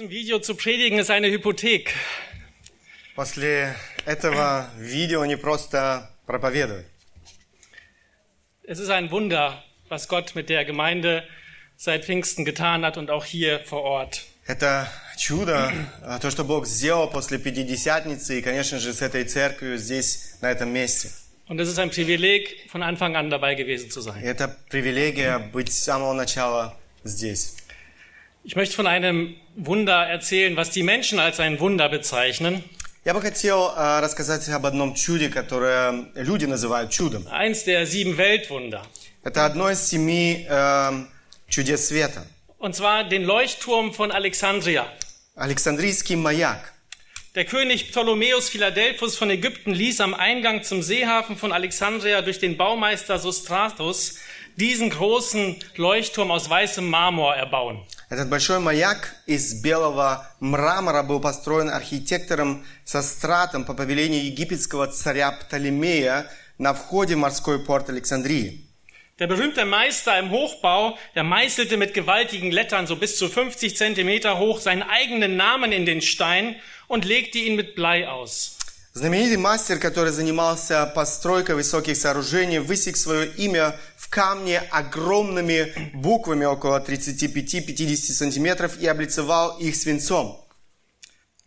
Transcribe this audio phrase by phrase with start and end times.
[0.00, 1.93] diesem Video zu predigen ist eine Hypothek.
[3.15, 6.85] После этого видео не просто проповедовать.
[8.63, 11.23] Es ist ein Wunder, was Gott mit der Gemeinde
[11.77, 14.21] seit Pfingsten getan hat und auch hier vor Ort.
[14.45, 15.71] Это чудо,
[16.03, 20.51] а, то, что Бог сделал после Пятидесятницы и, конечно же, с этой церковью здесь, на
[20.51, 21.09] этом месте.
[21.47, 24.23] Und es ist ein Privileg, von Anfang an dabei gewesen zu И sein.
[24.23, 27.55] это привилегия быть с самого начала здесь.
[28.44, 32.62] Ich möchte von einem Wunder erzählen, was die Menschen als ein Wunder bezeichnen.
[33.04, 37.26] Я бы хотел а, рассказать об одном чуде, которое люди называют чудом.
[37.28, 38.82] Eins der sieben Weltwunder.
[39.22, 41.08] Это одно из семи эм,
[41.48, 42.26] чудес света.
[42.58, 44.86] Und zwar den Leuchtturm von Alexandria.
[45.34, 46.72] Александрийский маяк.
[47.36, 52.56] Der König Ptolemäus Philadelphus von Ägypten ließ am Eingang zum Seehafen von Alexandria durch den
[52.56, 54.16] Baumeister Sostratus
[54.56, 57.84] diesen großen Leuchtturm aus weißem Marmor erbauen.
[58.10, 65.32] Этот большой маяк из белого мрамора был построен архитектором со стратом по повелению египетского царя
[65.32, 68.62] Птолемея на входе в морской порт Александрии.
[69.18, 74.38] Der berühmte Meister im Hochbau, der meißelte mit gewaltigen Lettern so bis zu 50 Zentimeter
[74.38, 78.58] hoch seinen eigenen Namen in den Stein und legte ihn mit Blei aus.
[78.93, 86.83] Знаменитый мастер, который занимался постройкой высоких сооружений, высек свое имя в камне огромными буквами около
[86.83, 90.37] 35-50 сантиметров и облицевал их свинцом.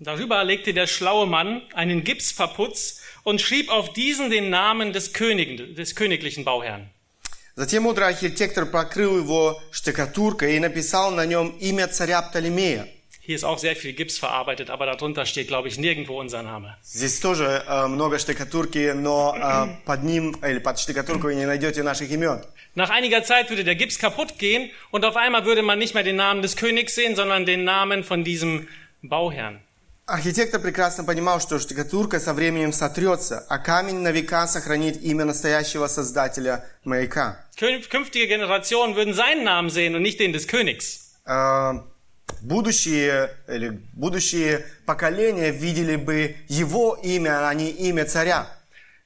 [0.01, 5.75] Darüber legte der schlaue Mann einen Gipsverputz und schrieb auf diesen den Namen des, Königen,
[5.75, 6.89] des königlichen Bauherrn.
[7.57, 12.89] Затем мудрый архитектор покрыл его штукатуркой и написал на нем имя царя Птолемея.
[13.24, 16.76] Hier ist auch sehr viel Gips verarbeitet, aber darunter steht, glaube ich, nirgendwo unser Name.
[16.84, 21.84] Здесь тоже э, много штукатурки, но э, под ним или под штукатуркой вы не найдете
[21.84, 22.42] наших имен.
[22.76, 26.04] Nach einiger Zeit würde der Gips kaputt gehen und auf einmal würde man nicht mehr
[26.04, 28.68] den Namen des Königs sehen, sondern den Namen von diesem
[29.04, 29.60] Bauherrn.
[30.08, 35.86] Архитектор прекрасно понимал, что штукатурка со временем сотрется, а камень на века сохранит имя настоящего
[35.88, 37.46] создателя маяка.
[37.60, 41.12] Kün- Künftige Generationen würden seinen Namen sehen und nicht den des Königs.
[41.28, 41.74] Э,
[42.45, 48.47] будущие, или будущие поколения видели бы его имя, а не имя царя.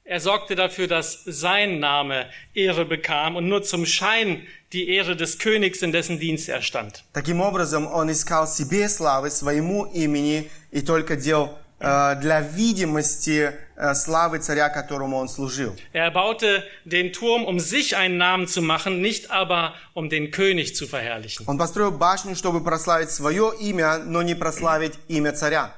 [0.04, 5.38] Er sorgte dafür, dass sein Name Ehre bekam und nur zum Schein die Ehre des
[5.38, 7.04] Königs, in dessen Dienst er stand.
[7.12, 13.52] Таким образом, он искал себе славы, своему имени, и только делал э, для видимости
[13.93, 15.75] славы царя, которому он служил.
[15.93, 20.75] Er baute den Turm, um sich einen Namen zu machen, nicht aber um den König
[20.75, 21.45] zu verherrlichen.
[21.47, 25.73] Он построил башню, чтобы прославить свое имя, но не прославить имя царя.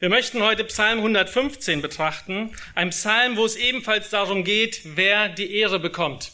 [0.00, 5.56] Wir möchten heute Psalm 115 betrachten, ein Psalm, wo es ebenfalls darum geht, wer die
[5.58, 6.30] Ehre bekommt.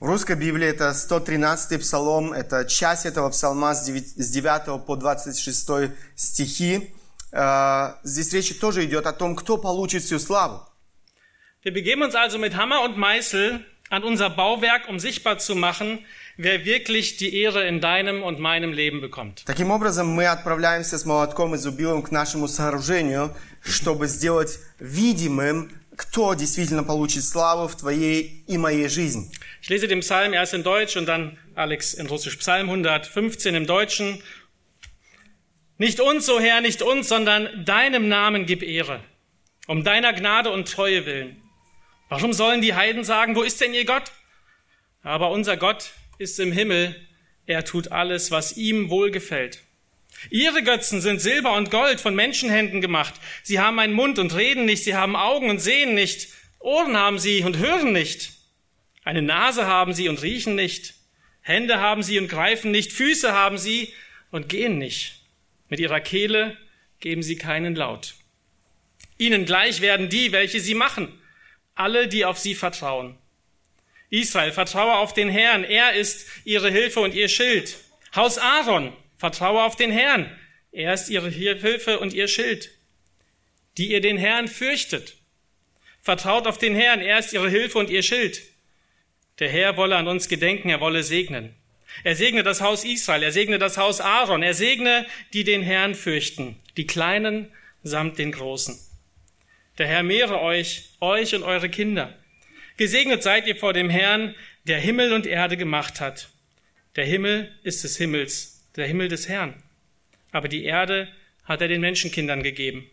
[0.00, 4.96] В русской Библии это 113 псалом, это часть этого псалма с 9, с 9 по
[4.96, 6.94] 26 стихи.
[7.32, 10.60] Э, Здесь речь тоже идет о том, кто получит всю славу.
[11.62, 16.04] Wir begeben uns also mit Hammer und Meißel an unser Bauwerk, um sichtbar zu machen,
[16.36, 19.44] wer wirklich die Ehre in deinem und meinem Leben bekommt.
[19.46, 26.34] Таким образом, мы отправляемся с молотком и зубилом к нашему сооружению, чтобы сделать видимым, кто
[26.34, 29.30] действительно получит славу в твоей и моей жизни.
[29.62, 32.36] Ich lese den Psalm erst in Deutsch und dann Alex in Russisch.
[32.38, 34.20] Psalm 115 im Deutschen.
[35.79, 39.01] nicht uns, o Herr, nicht uns, sondern deinem Namen gib Ehre,
[39.65, 41.41] um deiner Gnade und Treue willen.
[42.09, 44.11] Warum sollen die Heiden sagen, wo ist denn ihr Gott?
[45.03, 46.97] Aber unser Gott ist im Himmel,
[47.45, 49.63] er tut alles, was ihm wohlgefällt.
[50.29, 53.13] Ihre Götzen sind Silber und Gold von Menschenhänden gemacht.
[53.43, 56.27] Sie haben einen Mund und reden nicht, sie haben Augen und sehen nicht,
[56.59, 58.33] Ohren haben sie und hören nicht.
[59.05, 60.95] Eine Nase haben sie und riechen nicht.
[61.39, 62.91] Hände haben sie und greifen nicht.
[62.91, 63.93] Füße haben sie
[64.29, 65.18] und gehen nicht.
[65.69, 66.57] Mit ihrer Kehle
[66.99, 68.15] geben sie keinen Laut.
[69.17, 71.07] Ihnen gleich werden die, welche sie machen.
[71.75, 73.17] Alle, die auf sie vertrauen.
[74.09, 75.63] Israel, vertraue auf den Herrn.
[75.63, 77.77] Er ist ihre Hilfe und ihr Schild.
[78.15, 80.29] Haus Aaron, vertraue auf den Herrn.
[80.71, 82.71] Er ist ihre Hilfe und ihr Schild.
[83.77, 85.15] Die ihr den Herrn fürchtet.
[86.01, 87.01] Vertraut auf den Herrn.
[87.01, 88.41] Er ist ihre Hilfe und ihr Schild.
[89.39, 91.55] Der Herr wolle an uns gedenken, er wolle segnen.
[92.03, 95.95] Er segne das Haus Israel, er segne das Haus Aaron, er segne, die den Herrn
[95.95, 97.51] fürchten, die Kleinen
[97.83, 98.79] samt den Großen.
[99.77, 102.17] Der Herr mehre euch, euch und eure Kinder.
[102.77, 106.29] Gesegnet seid ihr vor dem Herrn, der Himmel und Erde gemacht hat.
[106.95, 109.61] Der Himmel ist des Himmels, der Himmel des Herrn.
[110.31, 111.07] Aber die Erde
[111.43, 112.89] hat er den Menschenkindern gegeben.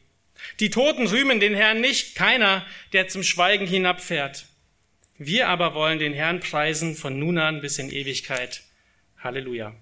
[0.60, 4.46] Die Toten rühmen den Herrn nicht, keiner, der zum Schweigen hinabfährt.
[5.18, 8.62] Wir aber wollen den Herrn preisen von nun an bis in Ewigkeit.
[9.26, 9.72] Halleluja.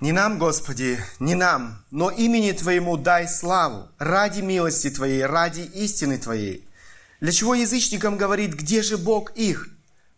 [0.00, 6.18] Не нам, Господи, не нам, но имени Твоему дай славу, ради милости Твоей, ради истины
[6.18, 6.68] Твоей.
[7.20, 9.68] Для чего язычникам говорит, где же Бог их?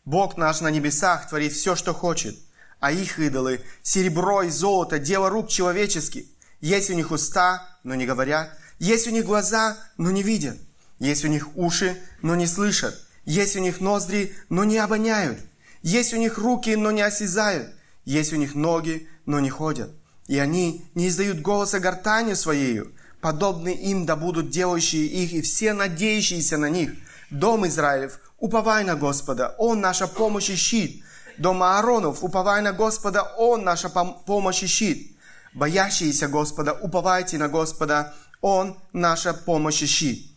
[0.05, 2.37] Бог наш на небесах творит все, что хочет,
[2.81, 6.25] а их идолы– серебро и золото, дело рук человеческих.
[6.61, 10.59] Есть у них уста, но не говорят, есть у них глаза, но не видят,
[10.99, 15.39] есть у них уши, но не слышат, есть у них ноздри, но не обоняют,
[15.83, 17.71] есть у них руки, но не осязают,
[18.05, 19.91] есть у них ноги, но не ходят.
[20.27, 22.93] И они не издают голоса гортанью своею.
[23.21, 26.93] Подобны им да будут делающие их и все надеющиеся на них.
[27.31, 31.03] Дом Израилев, уповай на Господа, Он наша помощь и щит.
[31.39, 35.17] Дом Ааронов, уповай на Господа, Он наша пом- помощь и щит.
[35.55, 40.31] Боящиеся Господа, уповайте на Господа, Он наша помощь и щит.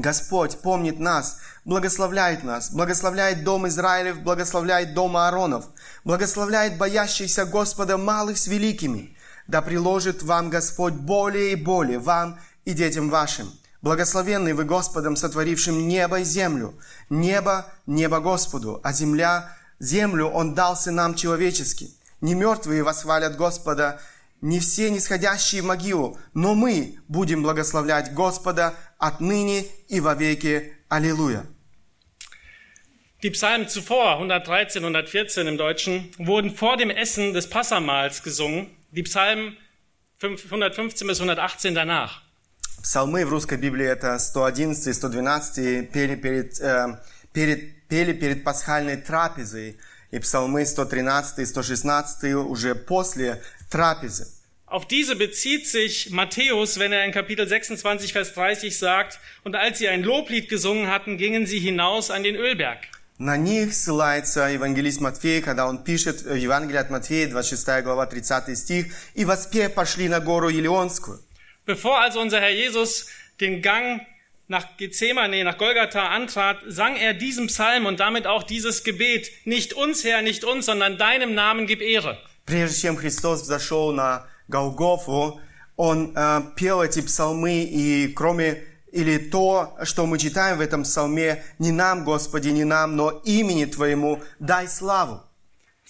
[0.00, 5.66] Господь помнит нас, благословляет нас, благословляет дом Израилев, благословляет дом Ааронов,
[6.04, 9.14] благословляет боящихся Господа малых с великими.
[9.46, 13.52] Да приложит вам Господь более и более, вам и детям вашим.
[13.82, 16.74] Благословенный вы Господом, сотворившим небо и землю.
[17.10, 21.88] Небо, небо Господу, а земля, землю Он дал сынам человеческим.
[22.22, 24.00] Не мертвые восхвалят Господа,
[24.40, 30.74] не все нисходящие в могилу, но мы будем благословлять Господа отныне и вовеки.
[30.88, 31.46] Аллилуйя.
[33.22, 38.70] Die Psalmen zuvor, 113, 114 im Deutschen, wurden vor dem Essen des Passamahls gesungen.
[38.92, 39.56] Die Psalmen
[40.18, 42.22] 115 bis 118 danach.
[42.82, 46.98] Псалмы в русской Библии это 111 и 112 пели перед, э,
[47.34, 49.78] перед, пели перед пасхальной трапезой,
[50.10, 54.27] и псалмы 113 и 116 уже после трапезы.
[54.67, 59.77] Auf diese bezieht sich Matthäus, wenn er in Kapitel 26, Vers 30 sagt, und als
[59.77, 62.79] sie ein Loblied gesungen hatten, gingen sie hinaus an den Ölberg.
[63.17, 68.57] На них ссылается евангелист Матфей, когда он пишет в Евангелии от Матфея, 26 глава, 30
[68.57, 71.21] стих, «И воспев пошли на гору Елеонскую».
[71.65, 73.07] Bevor also unser Herr Jesus
[73.39, 74.01] den Gang
[74.47, 79.31] nach Gethsemane, nach Golgatha antrat, sang er diesen Psalm und damit auch dieses Gebet.
[79.45, 82.21] Nicht uns, Herr, nicht uns, sondern deinem Namen gib Ehre.
[82.44, 85.40] Прежде чем Христос взошел на Голгофу,
[85.76, 91.42] он э, пел эти псалмы, и кроме или то, что мы читаем в этом псалме,
[91.58, 95.22] не нам, Господи, не нам, но имени Твоему дай славу.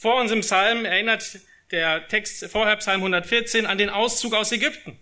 [0.02, 4.98] Vor unserem Psalm erinnert der Text vorher Psalm 114 an den Auszug aus Ägypten.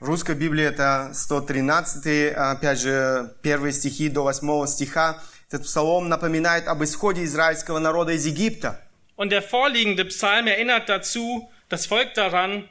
[0.00, 5.22] В русской Библии это 113, опять же, первые стихи до 8 стиха.
[5.48, 8.83] Этот псалом напоминает об исходе израильского народа из Египта.
[9.15, 12.69] Und der vorliegende Psalm erinnert dazu, das Volk daran,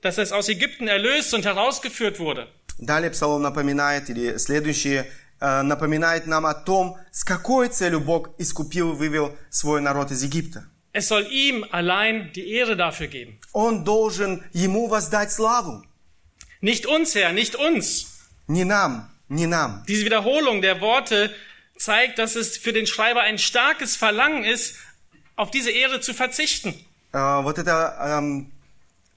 [0.00, 2.48] dass es aus Ägypten erlöst und herausgeführt wurde.
[2.78, 5.06] Далее псалом напоминает, или следующее,
[5.40, 10.22] э, напоминает нам о том, с какой целью Бог искупил и вывел свой народ из
[10.22, 10.64] Египта.
[10.92, 13.38] Es soll ihm allein die Ehre dafür geben.
[13.52, 15.84] Он должен ему воздать славу.
[16.60, 18.06] Nicht uns, Herr, nicht uns.
[18.48, 19.84] Не нам, не нам.
[19.86, 21.30] Diese Wiederholung der Worte
[21.76, 24.76] zeigt, dass es für den Schreiber ein starkes Verlangen ist,
[25.36, 26.74] auf diese Ehre zu verzichten.
[27.12, 28.52] Э, вот это эм,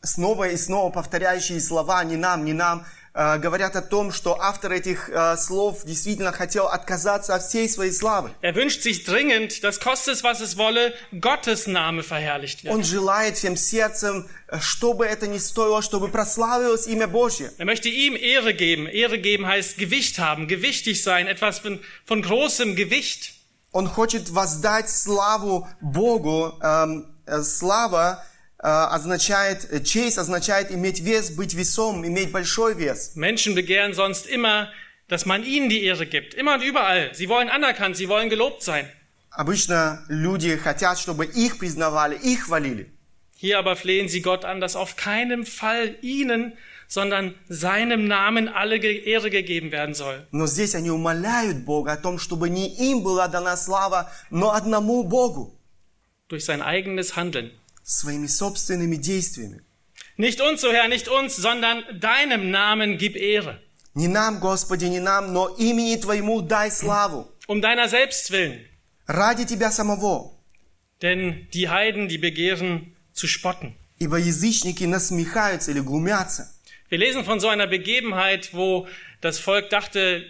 [0.01, 4.71] снова и снова повторяющие слова «не нам, не нам» э, говорят о том, что автор
[4.71, 8.31] этих э, слов действительно хотел отказаться от всей своей славы.
[8.41, 12.73] Er wünscht sich dringend, dass koste es, was es wolle, Gottes Name verherrlicht wird.
[12.73, 17.51] Он желает всем сердцем, э, что бы это ни стоило, чтобы прославилось имя Божье.
[17.57, 18.87] Er möchte ihm Ehre geben.
[18.87, 23.33] Ehre geben heißt Gewicht haben, gewichtig sein, etwas von, von großem Gewicht.
[23.71, 26.57] Он хочет воздать славу Богу.
[26.61, 28.23] Эм, э, Слава
[28.59, 33.15] э, означает, э, честь означает иметь вес, быть весом, иметь большой вес.
[33.15, 34.69] Menschen begehren sonst immer,
[35.07, 36.33] dass man ihnen die Ehre gibt.
[36.35, 37.13] Immer und überall.
[37.13, 38.87] Sie wollen anerkannt, sie wollen gelobt sein.
[39.31, 42.91] Обычно люди хотят, чтобы их признавали, их хвалили.
[43.35, 46.53] Hier aber flehen sie Gott an, dass auf keinen Fall ihnen,
[46.87, 50.25] sondern seinem Namen alle Ge- Ehre gegeben werden soll.
[50.31, 55.03] Но здесь они умоляют Бога о том, чтобы не им была дана слава, но одному
[55.03, 55.57] Богу,
[56.29, 57.51] Durch sein eigenes Handeln.
[57.83, 59.61] своими собственными действиями.
[60.17, 63.59] Nicht uns, o Herr, nicht uns, sondern deinem Namen gib Ehre.
[63.95, 67.27] Не нам, Господи, не нам, но имени Твоему дай славу.
[67.47, 68.59] Um deiner selbst willen.
[69.07, 70.31] Ради Тебя самого.
[71.01, 73.75] Denn die Heiden, die begehren zu spotten.
[73.99, 76.49] Ибо язычники насмехаются или глумятся.
[76.89, 78.87] Wir lesen von so einer Begebenheit, wo
[79.21, 80.25] das Volk dachte,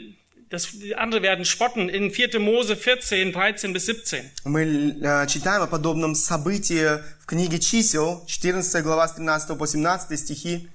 [0.50, 2.39] dass die andere werden spotten in 4.
[2.39, 4.29] Mose 14, 13 bis 17.
[4.45, 10.19] Мы э, читаем о подобном событии в книге чисел, 14 глава с 13 по 17
[10.19, 10.69] стихи.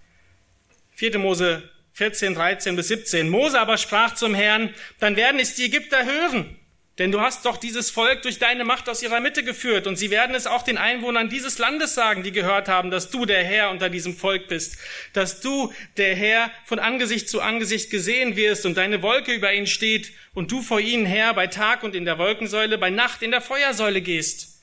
[0.96, 1.18] 4.
[1.18, 3.30] Mose 14, 13 bis 17.
[3.30, 6.58] Mose aber sprach zum Herrn, dann werden es die Ägypter hören.
[6.99, 9.87] Denn du hast doch dieses Volk durch deine Macht aus ihrer Mitte geführt.
[9.87, 13.25] Und sie werden es auch den Einwohnern dieses Landes sagen, die gehört haben, dass du
[13.25, 14.77] der Herr unter diesem Volk bist,
[15.11, 19.65] dass du der Herr von Angesicht zu Angesicht gesehen wirst und deine Wolke über ihnen
[19.65, 23.31] steht und du vor ihnen her bei Tag und in der Wolkensäule, bei Nacht in
[23.31, 24.61] der Feuersäule gehst.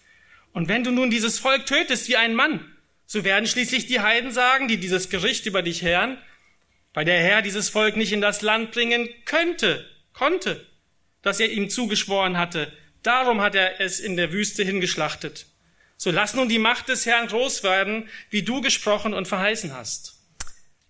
[0.52, 2.64] Und wenn du nun dieses Volk tötest wie ein Mann,
[3.06, 6.16] so werden schließlich die Heiden sagen, die dieses Gericht über dich herren,
[6.94, 10.64] weil der Herr dieses Volk nicht in das Land bringen könnte, konnte
[11.21, 12.71] das er ihm zugeschworen hatte.
[13.03, 15.47] Darum hat er es in der Wüste hingeschlachtet.
[15.97, 20.15] So lass nun die Macht des Herrn groß werden, wie du gesprochen und verheißen hast.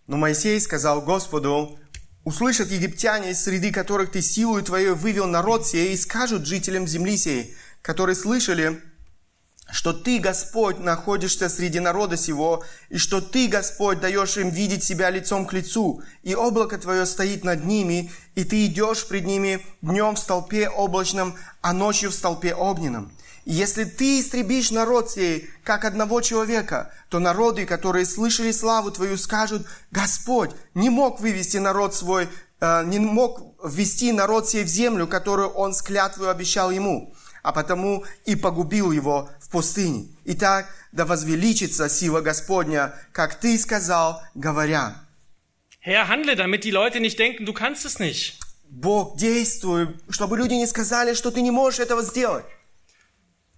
[0.08, 1.80] Но Моисей сказал Господу,
[2.24, 7.18] «Услышат египтяне, из среды которых ты силою твоей вывел народ сей, и скажут жителям земли
[7.18, 8.82] сей, которые слышали,
[9.73, 15.11] что Ты, Господь, находишься среди народа сего, и что Ты, Господь, даешь им видеть себя
[15.11, 20.15] лицом к лицу, и облако Твое стоит над ними, и Ты идешь пред ними днем
[20.17, 23.13] в столпе облачном, а ночью в столпе огненном.
[23.45, 29.17] И если Ты истребишь народ сей, как одного человека, то народы, которые слышали славу Твою,
[29.17, 32.29] скажут, Господь не мог вывести народ свой,
[32.61, 37.53] э, не мог ввести народ сей в землю, которую Он с клятвою обещал ему а
[37.53, 40.09] потому и погубил его в пустыне.
[40.25, 44.97] Итак, да возвеличится сила Господня, как ты сказал, говоря.
[45.83, 48.39] Herr, handle, damit die Leute nicht denken, du kannst es nicht.
[48.69, 52.45] Бог, действуй, чтобы люди не сказали, что ты не можешь этого сделать.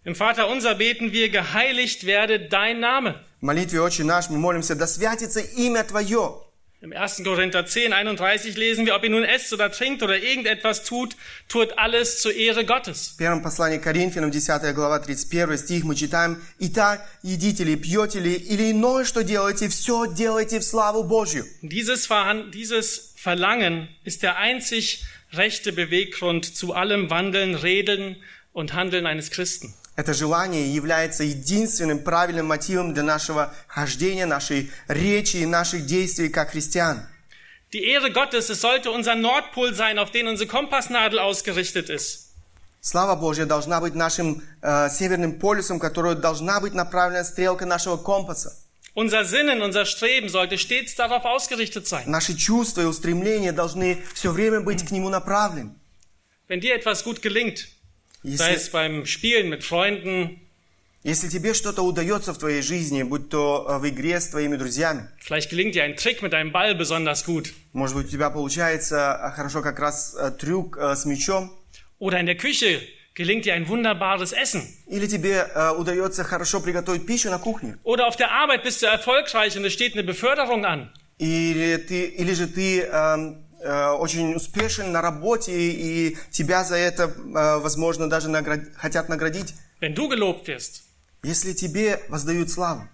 [0.05, 3.15] Im Vater unser beten wir, geheiligt werde dein Name.
[3.41, 6.43] В молитве «Отче наш» мы молимся, да святится имя Твое.
[6.82, 7.24] Im 1.
[7.24, 11.16] Korinther 10, 31 lesen wir, ob ihr nun esst oder trinkt oder irgendetwas tut,
[11.48, 13.14] tut alles zur Ehre Gottes.
[13.16, 18.20] В первом послании к Коринфянам, 10 глава, 31 стих, мы читаем, «Итак, едите ли, пьете
[18.20, 21.46] ли, или иное, что делаете, все делайте в славу Божью».
[21.64, 28.18] Dieses, Verhan dieses Verlangen ist der einzig rechte Beweggrund zu allem Wandeln, Reden
[28.54, 29.74] und Handeln eines Christen.
[29.95, 36.51] Это желание является единственным правильным мотивом для нашего хождения, нашей речи и наших действий как
[36.51, 37.07] христиан.
[37.73, 42.29] Die Ehre Gottes, es sollte unser Nordpol sein, auf den unsere Kompassnadel ausgerichtet ist.
[42.81, 48.59] Слава Божья должна быть нашим э, северным полюсом, которую должна быть направлена стрелка нашего компаса.
[48.95, 52.05] Unser Sinnen, unser Streben sollte stets darauf ausgerichtet sein.
[52.07, 55.75] Наши чувства и устремления должны все время быть к нему направлены.
[56.49, 57.69] Wenn dir etwas gut gelingt,
[58.24, 60.42] sei Если, es beim Spielen mit Freunden,
[61.04, 65.08] если тебе что-то удается в твоей жизни, будь то э, в игре с твоими друзьями,
[65.20, 69.18] vielleicht gelingt dir ein Trick mit deinem Ball besonders gut, может быть, у тебя получается
[69.22, 71.52] э, хорошо как раз э, трюк э, с мячом,
[72.00, 72.82] oder in der Küche
[73.14, 78.08] gelingt dir ein wunderbares Essen, или тебе э, удается хорошо приготовить пищу на кухне, oder
[78.08, 80.92] auf der Arbeit bist du erfolgreich und es steht eine Beförderung an.
[81.20, 87.05] или, ты, или же ты эм, э, очень успешен на работе, и тебя за это,
[87.05, 89.55] э, возможно, даже наград- хотят наградить.
[89.81, 90.83] Wenn du gelobt wirst,
[91.25, 92.89] Если тебе воздают славу,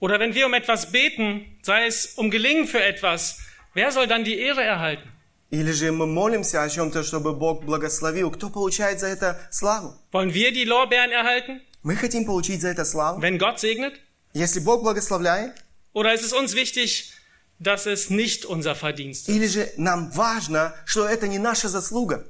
[0.00, 3.38] oder wenn wir um etwas beten, sei es um Gelingen für etwas,
[3.74, 5.10] wer soll dann die Ehre erhalten?
[5.50, 9.94] или же мы молимся о чем-то, чтобы Бог благословил, кто получает за это славу?
[10.12, 13.20] Wollen wir die Lorbeeren erhalten, Мы хотим получить за это славу.
[13.20, 13.94] wenn Gott segnet?
[14.34, 15.52] Если Бог благословляет,
[15.94, 17.12] Oder ist es uns wichtig,
[17.59, 19.35] dass es nicht unser Verdienst ist?
[19.35, 22.25] или же нам важно, что это не наша заслуга.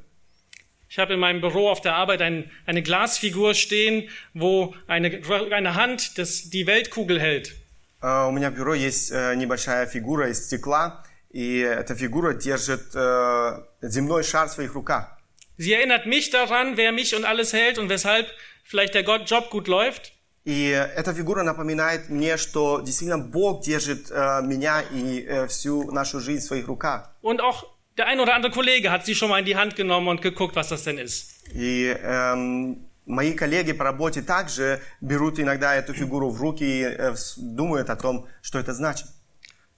[0.90, 5.22] Ich habe in meinem Büro auf der Arbeit ein, eine Glasfigur stehen, wo eine,
[5.52, 7.54] eine Hand das, die Weltkugel hält.
[8.02, 12.94] Э, У меня в бюро есть э, небольшая фигура из стекла, и эта фигура держит
[12.94, 15.18] э, земной шар в своих руках.
[15.58, 18.28] Sie erinnert mich daran, wer mich und alles hält und weshalb
[18.66, 20.12] vielleicht der Gott Job gut läuft.
[20.47, 26.21] И эта фигура напоминает мне, что действительно Бог держит э, меня и э, всю нашу
[26.21, 27.11] жизнь в своих руках.
[27.21, 27.65] Und auch
[27.99, 30.55] der ein oder andere Kollege hat sie schon mal in die Hand genommen und geguckt,
[30.55, 31.33] was das denn ist.
[31.53, 37.17] И эм, мои коллеги по работе также берут иногда эту фигуру в руки и э,
[37.39, 39.09] думают о том, что это значит.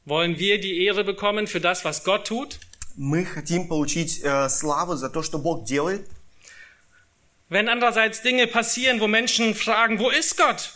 [0.04, 2.58] Wollen wir die Ehre bekommen für das, was Gott tut?
[2.94, 6.10] Мы хотим получить э, славу за то, что Бог делает.
[7.49, 10.71] Wenn andererseits Dinge passieren, wo Menschen fragen, wo ist Gott?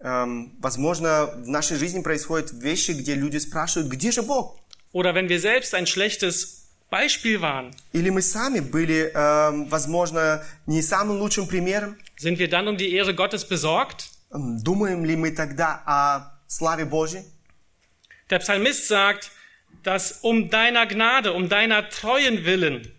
[0.00, 4.58] Эм, возможно, в нашей жизни происходят вещи, где люди спрашивают, где же Бог?
[4.92, 10.82] Oder wenn wir selbst ein schlechtes Beispiel waren, Или мы сами были, эм, возможно, не
[10.82, 11.96] самым лучшим примером?
[12.18, 14.10] sind wir dann um die Ehre Gottes besorgt?
[14.32, 17.24] Эм, Думаем ли мы тогда о славе Божьей?
[18.30, 19.30] Der Psalmist sagt,
[19.82, 22.92] dass um deiner Gnade, um deiner treuen Willen,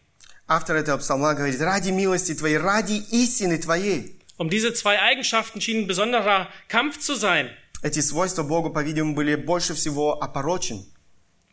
[0.49, 4.19] Автор этого псалма говорит, ради милости Твоей, ради истины Твоей.
[4.37, 7.49] um diese zwei Eigenschaften schien ein besonderer Kampf zu sein.
[7.81, 10.85] Эти свойства Богу, по-видимому, были больше всего опорочены.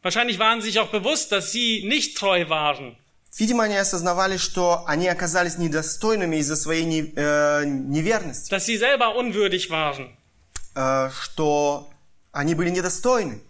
[0.03, 2.97] Wahrscheinlich waren sie sich auch bewusst, dass sie nicht treu waren
[3.35, 9.15] Видимо, они осознавали, что они оказались недостойными из-за своей не- э, неверности, dass sie selber
[9.17, 10.11] unwürdig waren.
[10.75, 11.89] э, что
[12.33, 13.41] они были недостойны.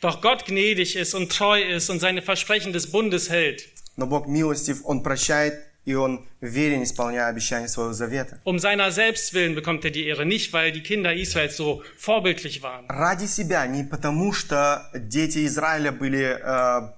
[0.00, 3.68] Doch Gott gnädig ist und treu ist und seine Versprechen des Bundes hält.
[3.96, 8.40] Но Бог милостив, Он прощает, и Он верен, исполняя обещания Своего завета.
[8.44, 12.62] Um seiner selbst willen bekommt er die Ehre, nicht weil die Kinder Israels so vorbildlich
[12.62, 12.86] waren.
[12.88, 16.92] Ради себя, не потому что дети Израиля были э,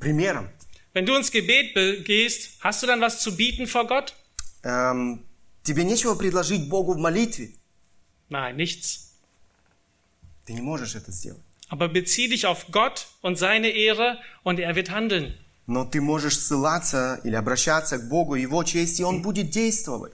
[0.00, 0.48] примером.
[0.92, 4.12] Wenn du ins Gebet be- gehst, hast du dann was zu bieten vor Gott?
[4.64, 5.24] Эм,
[5.62, 7.52] тебе нечего предложить Богу в молитве.
[8.28, 9.12] Nein, nichts.
[10.46, 11.42] Ты не можешь это сделать.
[11.68, 15.34] Aber bezieh dich auf Gott und seine Ehre und er wird handeln.
[15.67, 20.13] Но ты можешь ссылаться или обращаться к Богу, Его честь, и Он будет действовать.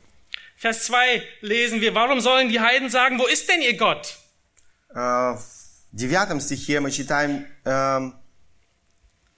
[0.61, 4.17] Vers 2 lesen wir, warum sollen die Heiden sagen, wo ist denn ihr Gott?
[4.93, 5.41] Э, в
[5.91, 7.47] девятом стихе мы читаем...
[7.65, 8.15] эм,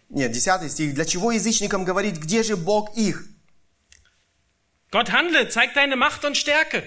[0.09, 0.93] нет, десятый стих.
[0.93, 3.25] «Для чего язычникам говорить, где же Бог их?»
[4.91, 6.83] Gott handle, zeig deine Macht und Stärke.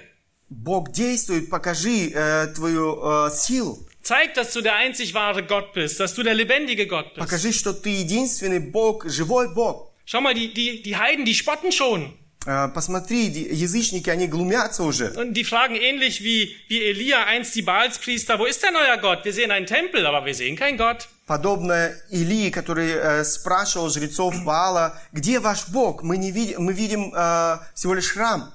[0.49, 3.85] Бог действует, покажи э, твою э, силу.
[4.06, 7.20] Zeig, dass du der einzig wahre Gott bist, dass du der lebendige Gott bist.
[7.20, 9.92] Покажи, что ты единственный Бог, живой Бог.
[10.06, 12.14] Schau mal, die, die, die Heiden, die spotten schon.
[12.48, 15.12] Э, посмотри, ди- язычники, они глумятся уже.
[15.16, 19.24] Und die fragen ähnlich wie, wie Elia einst die Baalspriester, wo ist denn euer Gott?
[19.26, 21.08] Wir sehen einen Tempel, aber wir sehen keinen Gott.
[21.28, 26.02] Подобно Илии, который э, спрашивал жрецов Ваала, где ваш Бог?
[26.02, 28.52] Мы, не видим, мы видим э, всего лишь храм.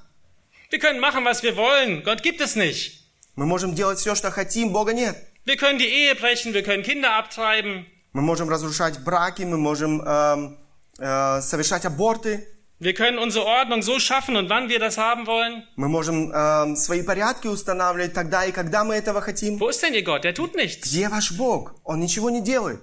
[0.69, 2.03] Wir können machen, was wir wollen.
[2.03, 2.91] Gott gibt es nicht.
[3.37, 5.15] Мы можем делать все, что хотим, Бога нет.
[5.45, 10.01] Wir können die Ehe brechen, wir können Kinder abtreiben, Мы можем разрушать браки, мы можем
[10.01, 10.57] эм,
[10.99, 12.47] э, совершать аборты,
[12.79, 15.63] wir können unsere Ordnung so schaffen und wann wir das haben wollen.
[15.75, 19.59] мы можем эм, свои порядки устанавливать тогда и когда мы этого хотим.
[19.59, 20.23] Wo ist denn ihr Gott?
[20.23, 20.87] Der tut nichts.
[20.87, 21.75] Где ваш Бог?
[21.83, 22.79] Он ничего не делает.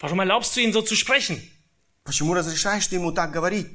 [0.00, 1.40] Warum erlaubst du ihnen so zu sprechen?
[2.04, 3.66] Почему разрешаешь ты ему так говорить?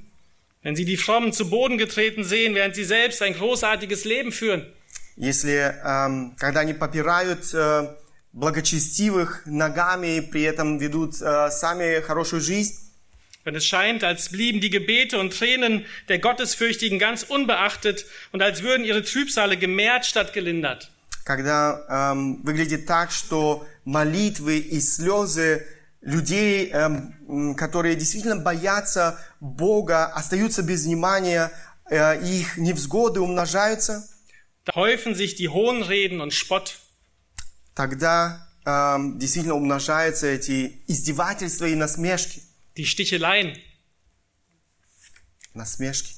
[0.62, 4.72] Wenn sie die Frommen zu Boden getreten sehen, während sie selbst ein großartiges Leben führen.
[5.19, 7.89] Если, эм, когда они попирают э,
[8.33, 12.75] благочестивых ногами и при этом ведут э, сами хорошую жизнь,
[13.45, 18.63] Wenn es scheint, als blieben die Gebete und Tränen der Gottesfürchtigen ganz unbeachtet und als
[18.63, 20.91] würden ihre Trübsale gemehrt statt gelindert.
[21.25, 25.67] когда эм, выглядит так, что молитвы и слезы
[26.01, 31.51] людей, м, которые действительно боятся Бога, остаются без внимания,
[31.91, 34.07] и их невзгоды умножаются,
[34.68, 36.80] Da häufen sich die Hohnreden und Spott.
[37.76, 42.42] тогда эм, действительно умножаются эти издевательства и насмешки.
[42.78, 43.58] die Sticheleien.
[45.54, 46.16] Насмешки.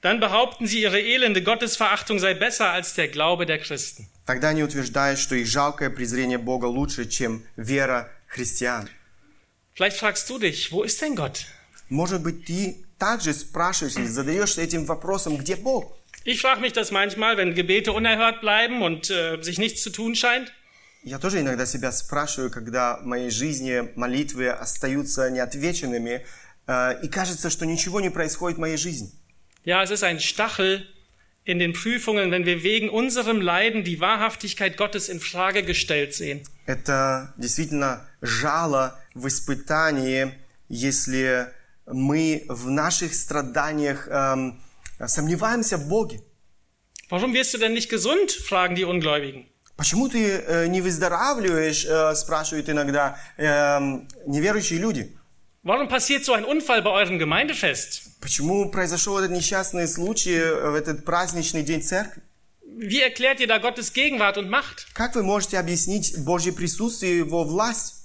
[0.00, 4.06] Dann behaupten sie, ihre elende Gottesverachtung sei besser als der Glaube der Christen.
[4.26, 8.88] Тогда они утверждают, что их жалкое презрение Бога лучше, чем вера христиан.
[9.74, 11.46] Vielleicht fragst du dich, wo ist denn Gott?
[11.88, 15.96] Может быть, ты также спрашиваешь или задаешься этим вопросом, где Бог?
[16.28, 20.14] Ich frage mich das manchmal, wenn Gebete unerhört bleiben und äh, sich nichts zu tun
[20.14, 20.52] scheint.
[21.02, 26.24] Я тоже иногда себя спрашиваю, когда в моей жизни молитвы остаются неотвеченными,
[26.66, 29.10] э, и кажется, что ничего не происходит в моей жизни.
[29.64, 30.86] Ja, es ist ein Stachel
[31.44, 36.42] in den Prüfungen, wenn wir wegen unserem Leiden die Wahrhaftigkeit Gottes in Frage gestellt sehen.
[36.64, 40.32] Это действительно жало в испытании,
[40.70, 41.48] если
[41.86, 44.58] мы в наших страданиях эм,
[45.06, 46.20] сомневаемся в Боге.
[47.10, 48.32] Warum wirst du denn nicht gesund?
[48.32, 49.46] fragen die Ungläubigen.
[49.76, 55.16] Почему ты э, не выздоравливаешь, э, спрашивают иногда эм, неверующие люди.
[55.64, 58.20] Warum passiert so ein Unfall bei eurem Gemeindefest?
[58.20, 62.22] Почему произошел этот несчастный случай в этот праздничный день церкви?
[62.76, 64.86] Wie erklärt ihr da Gottes Gegenwart und Macht?
[64.94, 68.04] Как вы можете объяснить Божье присутствие и Его власть?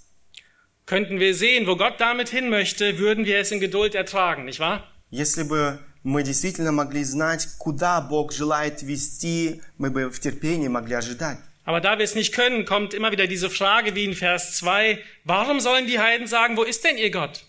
[0.86, 4.60] Könnten wir sehen, wo Gott damit hin möchte, würden wir es in Geduld ertragen, nicht
[4.60, 4.84] wahr?
[5.12, 10.95] Если бы мы действительно могли знать, куда Бог желает вести, мы бы в терпении могли
[10.95, 11.39] ожидать.
[11.67, 14.99] Aber da wir es nicht können, kommt immer wieder diese Frage wie in Vers 2,
[15.25, 17.47] warum sollen die Heiden sagen, wo ist denn ihr Gott?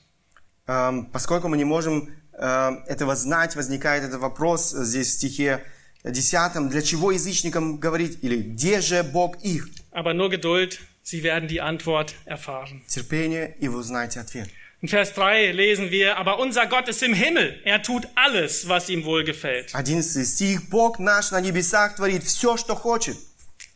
[0.68, 5.62] Эм, Поскольку мы не можем э, этого знать, возникает этот вопрос здесь в стихе
[6.06, 6.70] 10.
[6.70, 8.20] Для чего язычникам говорить?
[8.22, 9.68] Или где же Бог их?
[9.92, 12.84] Aber nur Geduld, sie werden die Antwort erfahren.
[12.88, 14.48] Терпение, и вы узнаете ответ.
[14.85, 18.89] In Vers 3 lesen wir, aber unser Gott ist im Himmel, er tut alles, was
[18.89, 19.75] ihm wohlgefällt.
[19.75, 20.71] 11 стих.
[20.71, 23.17] Бог наш на небесах творит все, что хочет.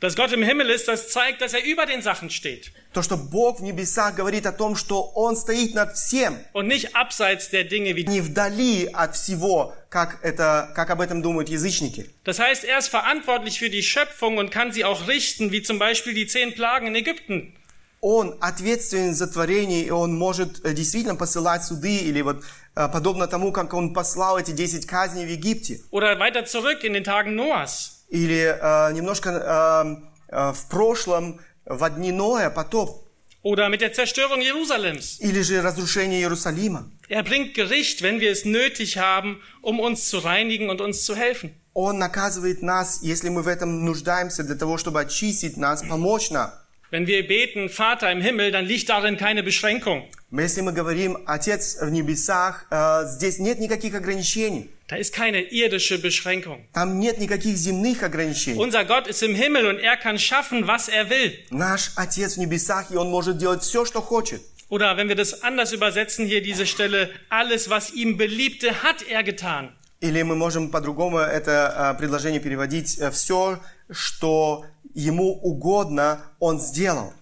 [0.01, 3.17] Dass Gott im Himmel ist, das zeigt, dass er über den Sachen steht То, что
[3.17, 7.65] Бог в небесах говорит о том, что Он стоит над всем, und nicht abseits der
[7.65, 12.09] Dinge wie не вдали от всего, как, это, как об этом думают язычники.
[12.25, 15.79] Das heißt, er ist verantwortlich für die Schöpfung und kann sie auch richten, wie zum
[15.79, 17.55] Beispiel die zehn Plagen in Ägypten.
[18.02, 22.44] Он ответственен за творение, и он может э, действительно посылать суды, или вот
[22.76, 25.82] э, подобно тому, как он послал эти 10 казней в Египте.
[25.92, 27.92] Oder weiter zurück in den Tagen Noahs.
[28.10, 29.98] Или э, немножко
[30.32, 33.06] э, в прошлом, в дни Ноя, потоп.
[33.44, 35.20] Oder mit der Zerstörung Jerusalems.
[35.20, 36.90] Или же разрушение Иерусалима.
[37.10, 41.16] Er bringt Gericht, wenn wir es nötig haben, um uns zu reinigen und uns zu
[41.16, 41.52] helfen.
[41.74, 46.52] Он наказывает нас, если мы в этом нуждаемся, для того, чтобы очистить нас, помочь нам.
[46.91, 50.05] Wenn wir beten, Vater im Himmel, dann liegt darin keine Beschränkung.
[50.31, 54.71] Если мы говорим «Отец в небесах», э, здесь нет никаких ограничений.
[54.87, 56.67] Da ist keine irdische Beschränkung.
[56.73, 58.59] Там нет никаких земных ограничений.
[58.61, 61.33] Unser Gott ist im Himmel und er kann schaffen, was er will.
[61.51, 64.43] Наш Отец в небесах, и Он может делать все, что хочет.
[64.69, 69.23] Oder wenn wir das anders übersetzen, hier diese Stelle, alles, was ihm beliebte, hat er
[69.23, 69.71] getan.
[70.01, 73.59] Или мы можем по-другому это э, предложение переводить «все,
[73.91, 77.13] что Ему угодно, Он сделал».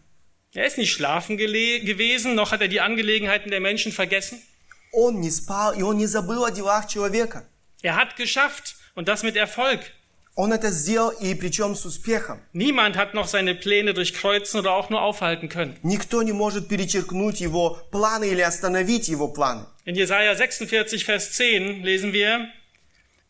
[0.54, 4.38] Er ist nicht schlafen gele- gewesen, noch hat er die Angelegenheiten der Menschen vergessen.
[4.92, 7.44] Он не спал, и Он не забыл о делах человека.
[7.82, 9.80] Er hat geschafft und das mit Erfolg.
[10.34, 12.40] Он это сделал, и причем с успехом.
[12.54, 15.76] Niemand hat noch seine Pläne durchkreuzen oder auch nur aufhalten können.
[15.82, 19.66] Никто не может перечеркнуть Его планы или остановить Его планы.
[19.84, 22.48] In Jesaja 46, Vers 10 lesen wir,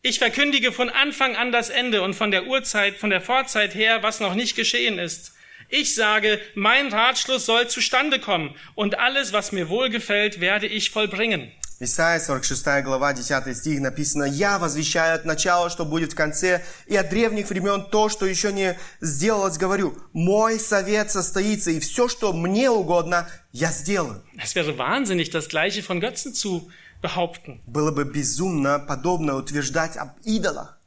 [0.07, 4.03] ich verkündige von Anfang an das Ende und von der Urzeit, von der Vorzeit her,
[4.03, 5.33] was noch nicht geschehen ist.
[5.69, 11.51] Ich sage, mein Ratschluss soll zustande kommen und alles, was mir wohlgefällt, werde ich vollbringen.
[11.79, 16.95] Исайя 46 глава 10 стих написано «Я возвещаю от начала, что будет в конце, и
[16.95, 22.31] от древних времен то, что еще не сделалось, говорю, мой совет состоится, и все, что
[22.31, 24.23] мне угодно, я сделаю».
[24.37, 27.61] Es wäre wahnsinnig, das Gleiche von Götzen zu behaupten.
[27.67, 30.77] Было бы безумно подобно утверждать об идолах.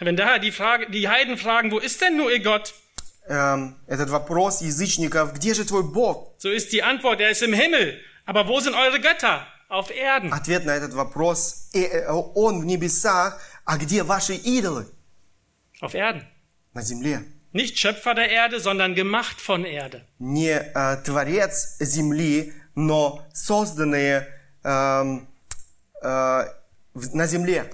[0.00, 2.74] Wenn daher die, Frage, die Heiden fragen, wo ist denn nur ihr Gott?
[3.26, 7.54] Эм, этот вопрос язычников «Где же твой Бог?» So ist die Antwort, er ist im
[7.54, 7.98] Himmel.
[8.26, 9.46] Aber wo sind eure Götter?
[9.68, 10.32] Auf Erden.
[10.32, 14.86] Ответ на этот вопрос «Э, э, «Он в небесах, а где ваши идолы?»
[15.80, 16.22] Auf Erden.
[16.74, 17.24] На земле.
[17.52, 20.04] Nicht Schöpfer der Erde, sondern gemacht von Erde.
[20.18, 24.26] Не э, творец земли, но созданные
[24.68, 25.26] эм,
[26.02, 26.44] э,
[26.94, 27.70] в- на земле.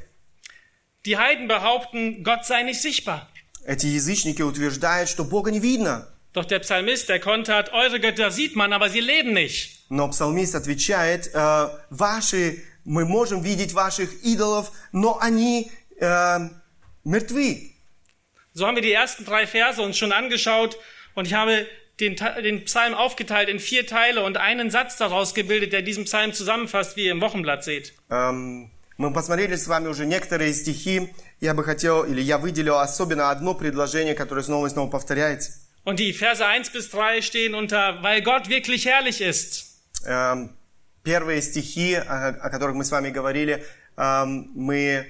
[1.07, 3.29] Die Heiden behaupten, Gott sei nicht sichtbar.
[3.65, 6.07] Эти язычники утверждают, что Бога не видно.
[6.33, 9.85] Doch der Psalmist, der kontert, eure Götter sieht man, aber sie leben nicht.
[9.89, 16.39] Но псалмист отвечает, э, ваши, мы можем видеть ваших идолов, но они э,
[17.05, 17.73] мертвы.
[18.55, 20.77] So haben wir die ersten drei Verse uns schon angeschaut
[21.15, 21.67] und ich habe
[22.01, 26.05] den, Te- den Psalm aufgeteilt in vier Teile und einen Satz daraus gebildet, der diesen
[26.05, 27.93] Psalm zusammenfasst, wie ihr im Wochenblatt seht.
[28.11, 31.09] Эм, мы посмотрели с вами уже некоторые стихи.
[31.41, 35.53] Я бы хотел, или я выделил особенно одно предложение, которое снова и снова повторяется.
[35.85, 39.67] Und die Verse 1 bis 3 stehen unter, weil Gott wirklich herrlich ist.
[40.07, 40.57] Эм,
[41.03, 43.65] Первые стихи, о о которых мы с вами говорили,
[43.97, 45.07] эм, мы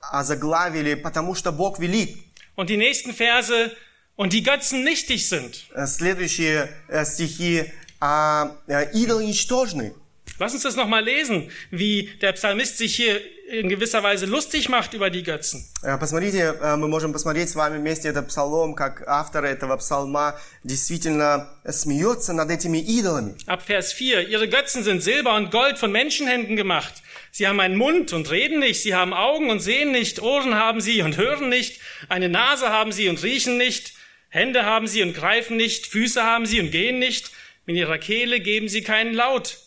[0.00, 2.16] озаглавили «Потому что Бог велик».
[2.56, 3.70] Und die nächsten Verse,
[4.16, 5.66] und die Götzen nichtig sind.
[5.74, 7.64] Э, Следующие э, стихи
[8.00, 9.94] «А э, идолы ничтожны».
[10.40, 14.92] Lass uns das nochmal lesen, wie der Psalmist sich hier in gewisser Weise lustig macht
[14.94, 15.64] über die Götzen.
[15.82, 20.38] Э, Посмотрите, э, мы можем посмотреть с вами вместе этот псалом, как автор этого псалма
[20.62, 23.34] действительно смеется над этими идолами.
[23.46, 24.28] Ab Vers 4.
[24.28, 27.02] Ihre Götzen sind Silber und Gold von Menschenhänden gemacht.
[27.32, 28.82] Sie haben einen Mund und reden nicht.
[28.82, 30.20] Sie haben Augen und sehen nicht.
[30.20, 31.80] Ohren haben sie und hören nicht.
[32.08, 33.94] Eine Nase haben sie und riechen nicht.
[34.32, 35.86] Hände haben sie und greifen nicht.
[35.86, 37.30] Füße haben sie und gehen nicht.
[37.66, 39.58] Mit ihrer Kehle geben sie keinen Laut.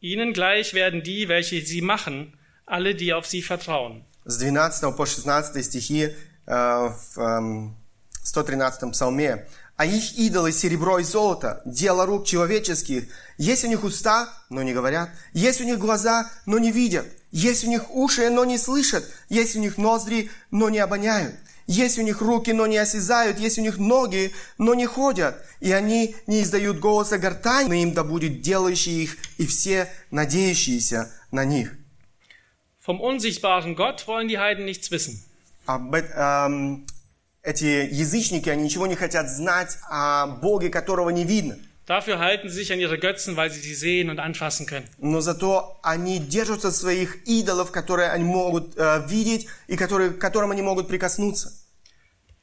[0.00, 4.04] Ihnen gleich werden die, welche sie machen, alle, die auf sie vertrauen.
[4.24, 6.12] С 12 по 16 стихи э,
[6.46, 7.76] в эм,
[8.22, 9.46] 113 псалме.
[9.76, 13.04] «А их идолы серебро и золото, дело рук человеческих.
[13.38, 15.08] Есть у них уста, но не говорят.
[15.32, 17.06] Есть у них глаза, но не видят.
[17.30, 19.04] Есть у них уши, но не слышат.
[19.28, 21.36] Есть у них ноздри, но не обоняют.
[21.67, 23.39] Есть у них руки, но не осязают.
[23.39, 25.43] Есть у них ноги, но не ходят.
[25.61, 31.09] И они не издают голоса гортань, но им да будет делающий их и все надеющиеся
[31.31, 31.73] на них».
[32.85, 35.23] Vom unsichtbaren Gott wollen die Heiden nichts wissen.
[35.65, 36.85] об эт- эм,
[37.41, 41.57] эти язычники, они ничего не хотят знать о Боге, которого не видно.
[41.85, 44.87] Dafür halten sie sich an ihre Götzen, weil sie sie sehen und anfassen können.
[44.99, 50.51] Но зато они держатся своих идолов, которые они могут э, видеть и которые, к которым
[50.51, 51.51] они могут прикоснуться.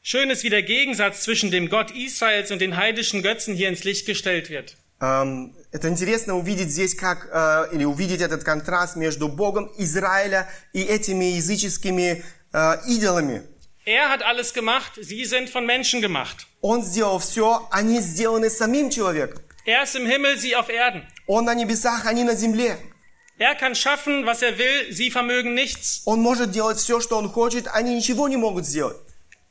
[0.03, 3.85] Schön ist, wie der Gegensatz zwischen dem Gott Israels und den heidischen Götzen hier ins
[3.85, 4.77] Licht gestellt wird.
[5.01, 10.83] Эм, это интересно увидеть здесь, как, э, или увидеть этот контраст между Богом Израиля и
[10.83, 12.23] этими языческими
[12.53, 13.43] э, идолами.
[13.90, 16.48] Er hat alles gemacht, sie sind von Menschen gemacht.
[16.62, 19.42] Он сделал все, они сделаны самим человеком.
[19.66, 21.04] Er ist im Himmel, sie auf Erden.
[21.28, 22.78] Он на небесах, они на земле.
[23.38, 26.02] Er kann schaffen, was er will, sie vermögen nichts.
[26.06, 28.98] Он может делать все, что он хочет, они ничего не могут сделать.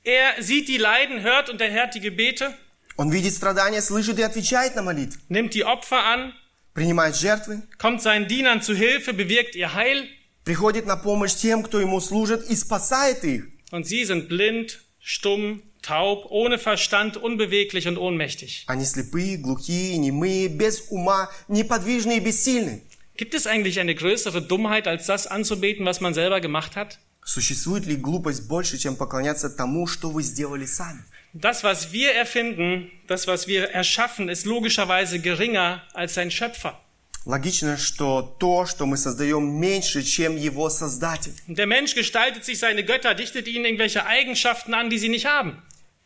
[0.04, 2.54] Er sieht die Leiden, hört und erhört die Gebete,
[2.96, 5.20] Он видит страдания, слышит и отвечает на молитвы.
[5.28, 6.32] nimmt die Opfer an,
[6.74, 10.08] Принимает жертвы, kommt seinen Dienern zu Hilfe, bewirkt ihr Heil
[10.44, 13.46] приходит на помощь тем, кто ему служит, и спасает их.
[13.70, 18.64] und sie sind blind, stumm, taub, ohne Verstand, unbeweglich und ohnmächtig.
[18.66, 22.82] Они слепые, глухие, немые, без ума, неподвижные и бессильны.
[23.16, 26.98] Gibt es eigentlich eine größere Dummheit, als das anzubeten, was man selber gemacht hat?
[27.24, 31.04] Существует ли глупость больше, чем поклоняться тому, что вы сделали сами?
[31.32, 36.80] Das, was wir erfinden, das, was wir erschaffen, ist logischerweise geringer als sein Schöpfer.
[37.29, 41.33] Логично, что то, что мы создаем, меньше, чем его создатель.
[41.45, 45.61] Der Mensch gestaltet sich seine Götter, dichtet ihnen irgendwelche Eigenschaften an, die sie nicht haben.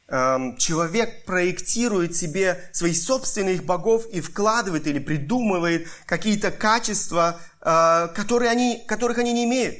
[0.09, 8.51] Эм, Человек проектирует себе своих собственных богов и вкладывает или придумывает какие-то качества, э, которые
[8.51, 9.77] они, которых они не имеют.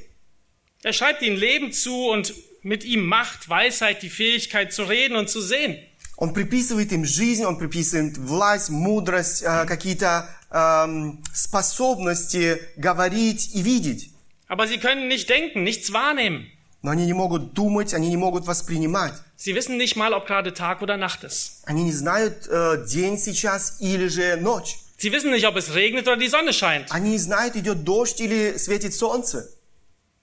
[0.82, 5.30] Er schreibt ihnen Leben zu und mit ihm Macht, Weisheit, die Fähigkeit zu reden und
[5.30, 5.78] zu sehen.
[6.16, 14.12] Он приписывает им жизнь, он приписывает власть, мудрость, э, какие-то эм, способности говорить и видеть.
[14.48, 16.48] Aber sie können nicht denken, nichts wahrnehmen.
[16.84, 19.14] Но они не могут думать, они не могут воспринимать.
[19.38, 21.64] Sie wissen nicht mal, ob gerade Tag oder Nacht ist.
[21.66, 24.78] Они не знают э, день сейчас или же ночь.
[24.98, 26.92] Sie wissen nicht, ob es regnet oder die Sonne scheint.
[26.92, 29.50] Они не знают, идет дождь или светит солнце.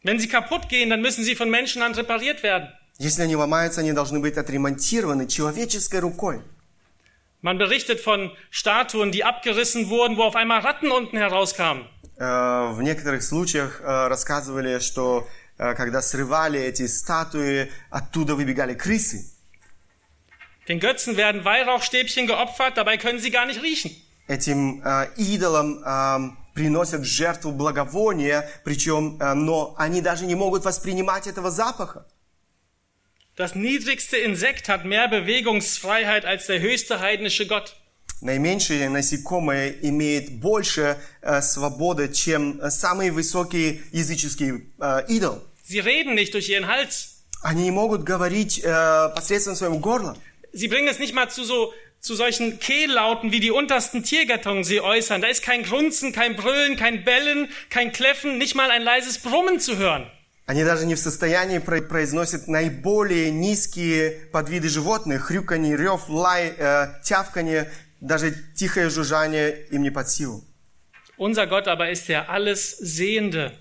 [0.03, 2.69] Wenn sie kaputt gehen, dann müssen sie von Menschenhand repariert werden.
[2.99, 6.43] Если они ломаются, они должны быть отремонтированы человеческой рукой.
[7.43, 11.87] Man berichtet von Statuen, die abgerissen wurden, wo auf einmal Ratten unten herauskamen.
[12.19, 15.27] Э, В некоторых случаях э, рассказывали, что
[15.57, 19.25] э, когда срывали эти статуи, оттуда выбегали крысы.
[20.69, 23.91] Den Götzen werden Weihrauchstäbchen geopfert, dabei können sie gar nicht riechen.
[24.29, 24.81] Этим
[25.17, 32.07] идолам приносят жертву благовония, причем, но они даже не могут воспринимать этого запаха.
[33.40, 37.76] Das niedrigste Insekt hat mehr Bewegungsfreiheit als der höchste heidnische Gott.
[38.22, 45.42] Наименьшее насекомое имеет больше э, свободы, чем э, самый высокий языческий э, идол.
[45.68, 47.24] Sie reden nicht durch ihren Hals.
[47.42, 50.16] Они не могут говорить э, посредством своего горла.
[50.54, 54.80] Sie bringen es nicht mal zu so zu solchen Kehllauten, wie die untersten Tiergattungen sie
[54.80, 55.22] äußern.
[55.22, 59.60] Da ist kein Grunzen, kein Brüllen, kein Bellen, kein Kläffen, nicht mal ein leises Brummen
[59.60, 60.10] zu hören.
[60.51, 65.27] Они даже не в состоянии про- произносят наиболее низкие подвиды животных.
[65.27, 70.45] Хрюканье, рев, лай, э, тявканье, даже тихое жужжание им не под силу.
[71.17, 73.53] Unser Gott aber ist der alles Sehende,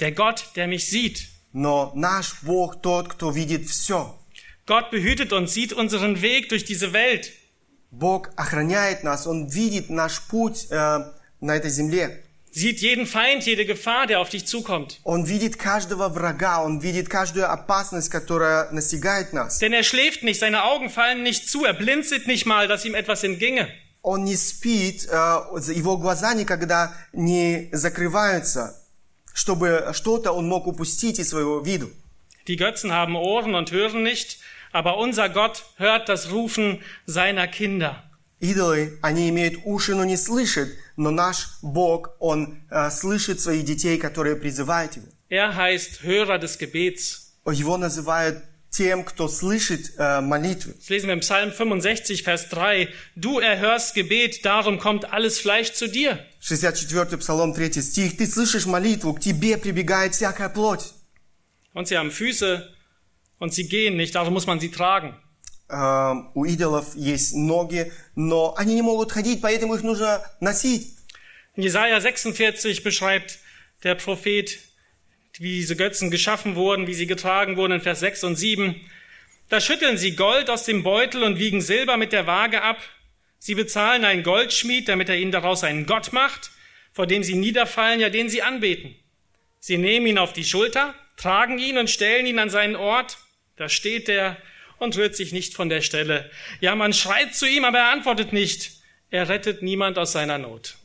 [0.00, 1.28] der Gott, der mich sieht.
[1.52, 4.18] Но наш Бог тот, кто видит все.
[4.66, 7.30] Gott behütet uns, sieht unseren Weg durch diese Welt.
[7.92, 10.98] Бог охраняет нас, Он видит наш путь э,
[11.40, 12.23] на этой земле.
[12.53, 14.99] Sieht jeden Feind, jede Gefahr, der auf dich zukommt.
[15.03, 19.59] Он видит каждого врага, Он видит каждую опасность, которая настигает нас.
[19.59, 22.95] Denn er schläft nicht, seine Augen fallen nicht zu, er blinzelt nicht mal, dass ihm
[22.95, 23.67] etwas entginge.
[24.01, 25.15] Он не спит, э,
[25.75, 28.75] его глаза никогда не закрываются,
[29.33, 31.91] чтобы что-то он мог упустить из своего виду.
[32.47, 34.39] Die Götzen haben Ohren und hören nicht,
[34.71, 38.03] aber unser Gott hört das Rufen seiner Kinder.
[38.39, 43.97] Идолы, они имеют уши, но не слышат, но наш Бог, Он э, слышит своих детей,
[43.97, 45.07] которые призывают Его.
[45.29, 47.33] Er heißt Hörer des Gebets.
[47.45, 50.75] Его называют тем, кто слышит э, молитвы.
[50.77, 52.87] Das lesen wir im Psalm 65, Vers 3.
[53.15, 56.19] Du erhörst Gebet, darum kommt alles Fleisch zu dir.
[56.41, 58.17] 64 Псалом 3 стих.
[58.17, 60.93] «Ты слышишь молитву, к тебе прибегает всякая плоть».
[61.73, 62.67] Und sie haben Füße
[63.39, 65.15] und sie gehen nicht, darum muss man sie tragen.
[65.73, 70.95] Э, у идолов есть ноги, но они не могут ходить, поэтому их нужно носить.
[71.55, 73.39] In Jesaja 46 beschreibt
[73.83, 74.59] der Prophet,
[75.37, 78.75] wie diese Götzen geschaffen wurden, wie sie getragen wurden in Vers 6 und 7.
[79.49, 82.77] Da schütteln sie Gold aus dem Beutel und wiegen Silber mit der Waage ab.
[83.39, 86.51] Sie bezahlen einen Goldschmied, damit er ihnen daraus einen Gott macht,
[86.91, 88.95] vor dem sie niederfallen, ja den sie anbeten.
[89.59, 93.17] Sie nehmen ihn auf die Schulter, tragen ihn und stellen ihn an seinen Ort.
[93.55, 94.37] Da steht er
[94.78, 96.30] und rührt sich nicht von der Stelle.
[96.60, 98.72] Ja, man schreit zu ihm, aber er antwortet nicht.
[99.10, 100.76] Er rettet niemand aus seiner Not.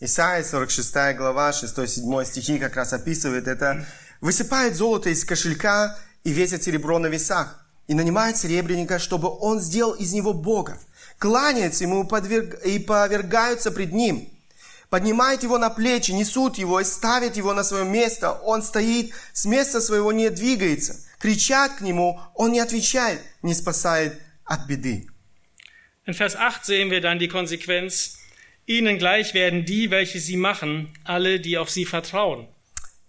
[0.00, 3.84] Исайя, 46 глава, 6-7 стихи как раз описывает это.
[4.20, 9.94] «Высыпает золото из кошелька и весит серебро на весах, и нанимает серебряника, чтобы он сделал
[9.94, 10.78] из него Бога.
[11.18, 14.28] Кланяются ему подверг- и повергаются пред ним.
[14.90, 18.32] Поднимают его на плечи, несут его и ставят его на свое место.
[18.32, 20.96] Он стоит, с места своего не двигается.
[21.19, 25.07] Кричат к нему, он не отвечает, не спасает от беды».
[26.05, 28.17] In Vers 8 sehen wir dann die Konsequenz.
[28.65, 32.47] Ihnen gleich werden die, welche sie machen, alle, die auf sie vertrauen.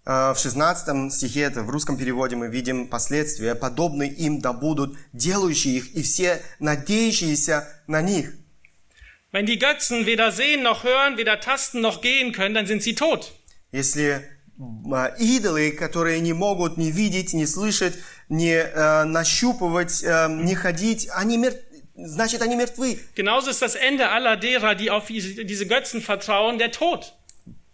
[0.06, 3.54] Э, В 16 стихе, это в русском переводе мы видим последствия.
[3.54, 8.32] Подобны им да будут делающие их и все надеющиеся на них.
[9.32, 12.94] Wenn die Götzen weder sehen noch hören, weder tasten noch gehen können, dann sind sie
[12.94, 13.32] tot.
[13.72, 14.22] Если э,
[15.17, 21.37] идолы, которые не могут не видеть, не слышать, не э, нащупывать, э, не ходить, они
[21.37, 21.63] мертвы.
[21.95, 22.99] Значит, они мертвы.
[23.15, 27.13] Genauso ist das Ende aller derer, die auf diese Götzen vertrauen, der Tod.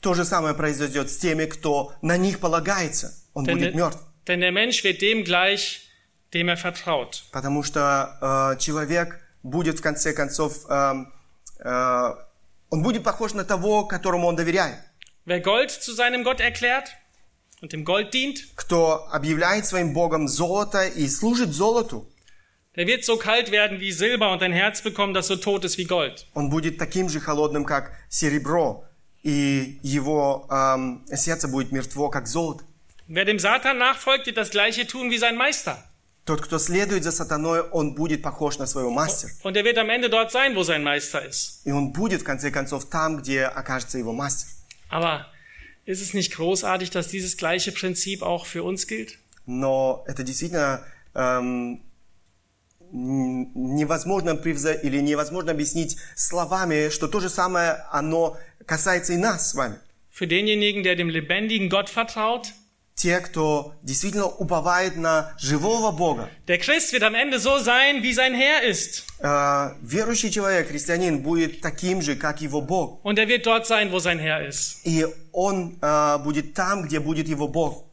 [0.01, 3.13] То же самое произойдет с теми, кто на них полагается.
[3.33, 3.99] Он Denn, будет мертв.
[4.27, 5.89] denn der Mensch wird dem gleich,
[6.33, 7.23] dem er vertraut.
[7.31, 11.11] Потому что э, человек будет в конце концов, эм,
[11.59, 12.13] э,
[12.69, 14.77] он будет похож на того, которому он доверяет.
[15.24, 16.90] Wer Gold zu seinem Gott erklärt
[17.60, 22.06] und dem Gold dient, Кто объявляет своим Богом золото и служит золоту,
[22.76, 25.76] der wird so kalt werden wie Silber und ein Herz bekommen, das so tot ist
[25.76, 26.26] wie Gold.
[26.34, 28.84] он будет таким же холодным, как серебро,
[29.22, 32.64] и его эм, сердце будет мертво, как золото.
[33.06, 35.76] Wer dem Satan nachfolgt, wird das gleiche tun wie sein Meister.
[36.24, 39.32] Тот, кто следует за сатаной, он будет похож на своего мастера.
[39.42, 41.60] Und er wird am Ende dort sein, wo sein Meister ist.
[41.64, 44.48] И он будет, в конце концов, там, где окажется его мастер.
[44.88, 45.26] Aber
[45.84, 49.18] ist es nicht großartig, dass dieses gleiche Prinzip auch für uns gilt?
[49.46, 50.84] Но это действительно
[51.14, 51.80] эм,
[52.92, 58.36] м, невозможно превзо- или невозможно объяснить словами, что то же самое, оно
[58.66, 59.76] касается и нас с вами.
[60.12, 62.52] Für denjenigen, der dem lebendigen Gott vertraut?
[62.94, 66.28] Те, кто действительно уповает на живого Бога.
[66.46, 69.06] Der Christ wird am Ende so sein, wie sein Herr ist.
[69.20, 73.02] Э, верующий человек, христианин, будет таким же, как его Бог.
[73.02, 74.80] Und er wird dort sein, wo sein Herr ist.
[74.84, 77.86] И он э, будет там, где будет его Бог.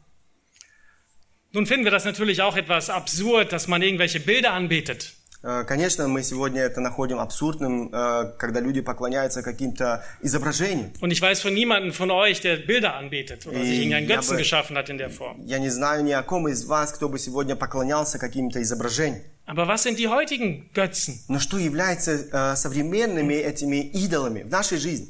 [1.52, 5.14] Nun finden wir das natürlich auch etwas absurd, dass man irgendwelche Bilder anbetet.
[5.43, 10.91] Э, Конечно, мы сегодня это находим абсурдным, э, когда люди поклоняются каким-то изображениям.
[11.01, 14.31] Und ich weiß von niemandem von euch, der Bilder anbetet oder sich irgendeinen Ja, Götzen
[14.31, 15.45] aber- geschaffen hat in der Form.
[15.45, 19.21] Я не знаю ни о ком из вас, кто бы сегодня поклонялся каким-то изображениям.
[19.45, 21.19] Aber was sind die heutigen Götzen?
[21.27, 25.07] Но что является э, современными этими идолами в нашей жизни?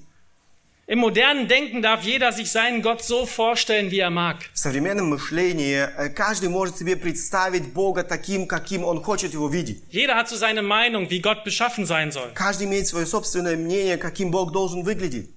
[0.87, 4.37] Im modernen Denken darf jeder sich seinen Gott so vorstellen, wie er mag.
[4.55, 9.83] В современном мышлении э, каждый может себе представить Бога таким, каким он хочет его видеть.
[9.91, 12.31] Jeder hat so seine Meinung, wie Gott beschaffen sein soll.
[12.35, 15.29] Каждый имеет свое собственное мнение, каким Бог должен выглядеть.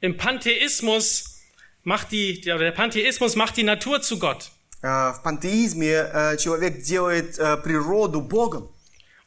[0.00, 1.24] Im Pantheismus
[1.82, 4.52] macht die, der der Pantheismus macht die Natur zu Gott.
[4.82, 8.70] Э, В пантеизме э, человек делает э, природу Богом.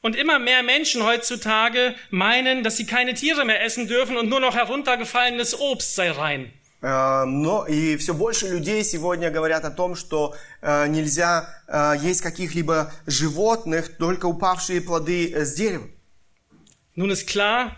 [0.01, 4.41] Und immer mehr Menschen heutzutage meinen, dass sie keine Tiere mehr essen dürfen und nur
[4.41, 6.51] noch heruntergefallenes Obst sei rein.
[6.81, 12.21] Э, Но и все больше людей сегодня говорят о том, что э, нельзя э, есть
[12.21, 15.87] каких-либо животных, только упавшие плоды э, с дерева.
[16.95, 17.77] Nun ist klar,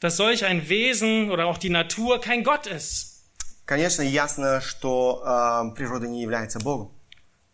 [0.00, 3.22] dass solch ein Wesen oder auch die Natur kein Gott ist.
[3.64, 6.90] Конечно, ясно, что э, природа не является Богом.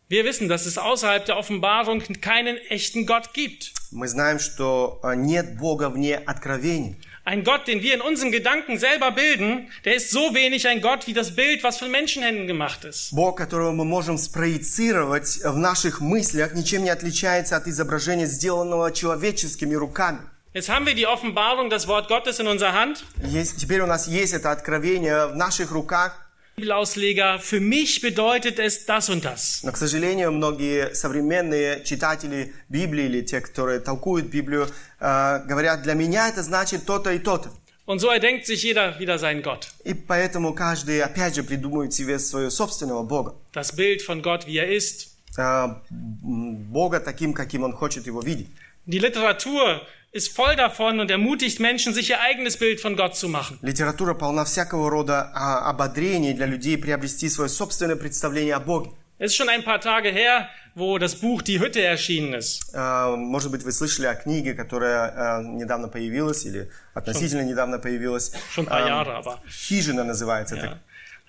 [0.09, 3.73] Wir wissen, dass es außerhalb der Offenbarung keinen echten Gott gibt.
[3.92, 6.98] Мы знаем, что э, нет Бога вне откровений.
[7.26, 11.08] Ein Gott, den wir in unseren Gedanken selber bilden, der ist so wenig ein Gott
[11.08, 13.12] wie das Bild, was von Menschenhänden gemacht ist.
[13.14, 19.74] Бог, которого мы можем спроецировать в наших мыслях, ничем не отличается от изображения, сделанного человеческими
[19.74, 20.20] руками.
[20.54, 23.04] Jetzt haben wir die Offenbarung, das Wort Gottes in unserer Hand.
[23.24, 26.25] Есть, теперь у нас есть это откровение в наших руках,
[26.57, 29.63] Bibelausleger, für mich bedeutet es das und das.
[29.65, 34.69] но, к сожалению, многие современные читатели Библии или те, которые толкуют Библию,
[35.01, 37.51] э, говорят, для меня это значит то-то и то-то.
[37.87, 39.69] Und so erdenkt sich jeder wieder seinen Gott.
[39.85, 43.35] И поэтому каждый, опять же, придумывает себе своего собственного Бога.
[43.53, 45.09] Das Bild von Gott, wie er ist.
[45.39, 48.49] Э, м, Бога таким, каким он хочет его видеть.
[48.87, 49.81] Die Literatur
[50.13, 53.59] ist voll davon und ermutigt Menschen, sich ihr eigenes Bild von Gott zu machen.
[53.63, 58.91] Литература полна всякого рода а, ободрений для людей приобрести свое собственное представление о Боге.
[59.19, 62.73] Es ist schon ein paar Tage her, wo das Buch Die Hütte erschienen ist.
[62.73, 68.33] Э, Может быть, вы слышали о книге, которая э, недавно появилась или относительно недавно появилась.
[68.55, 69.39] Schon ein paar Эм, Jahre, aber.
[69.47, 70.57] Хижина называется.
[70.57, 70.79] Ja.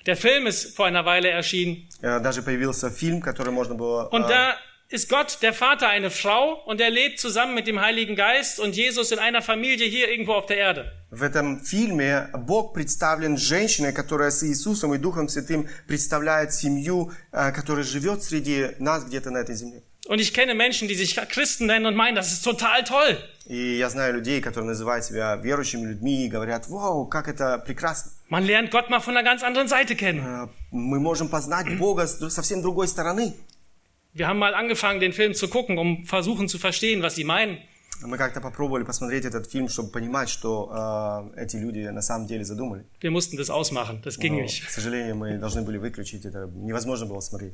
[0.06, 1.88] Der Film ist vor einer Weile erschienen.
[2.02, 4.08] Это, э, даже появился фильм, который можно было...
[4.10, 4.56] Und э, da
[4.90, 8.76] ist Gott, der Vater, eine Frau und er lebt zusammen mit dem Heiligen Geist und
[8.76, 10.92] Jesus in einer Familie hier irgendwo auf der Erde.
[11.12, 17.52] В этом фильме Бог представлен женщиной, которая с Иисусом и Духом Святым представляет семью, э,
[17.52, 19.82] которая живет среди нас где-то на этой земле.
[20.08, 23.18] Und ich kenne Menschen, die sich Christen nennen und meinen, das ist total toll.
[23.46, 28.12] И я знаю людей, которые называют себя верующими людьми и говорят, вау, как это прекрасно.
[28.30, 30.22] Man lernt Gott mal von einer ganz anderen Seite kennen.
[30.26, 33.34] Э, Мы можем познать Бога с совсем другой стороны.
[34.16, 37.60] Wir haben mal angefangen, den Film zu gucken, um versuchen zu verstehen, was sie meinen.
[38.04, 42.44] Мы как-то попробовали посмотреть этот фильм, чтобы понимать, что э, эти люди на самом деле
[42.44, 42.84] задумали.
[43.00, 44.66] Wir mussten das ausmachen, das ging Но, nicht.
[44.66, 46.50] к сожалению, мы должны были выключить это.
[46.56, 47.54] Невозможно было смотреть.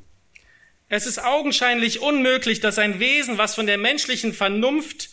[0.90, 5.10] Es ist augenscheinlich unmöglich, dass ein Wesen, was von der menschlichen Vernunft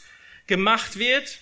[0.47, 1.41] gemacht wird,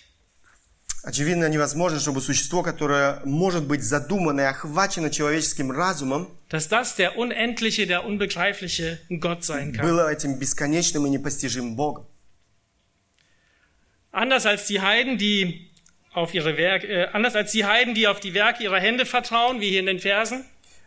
[1.03, 7.17] Очевидно, невозможно, чтобы существо, которое может быть задумано и охвачено человеческим разумом, dass das der
[7.17, 9.85] unendliche, der unbegreifliche Gott sein kann.
[9.85, 12.07] было этим бесконечным и непостижимым Богом.
[14.11, 15.71] Anders als die Heiden, die
[16.13, 19.59] auf ihre Werke, äh, anders als die Heiden, die auf die Werke ihrer Hände vertrauen,
[19.59, 20.45] wie hier in den Versen,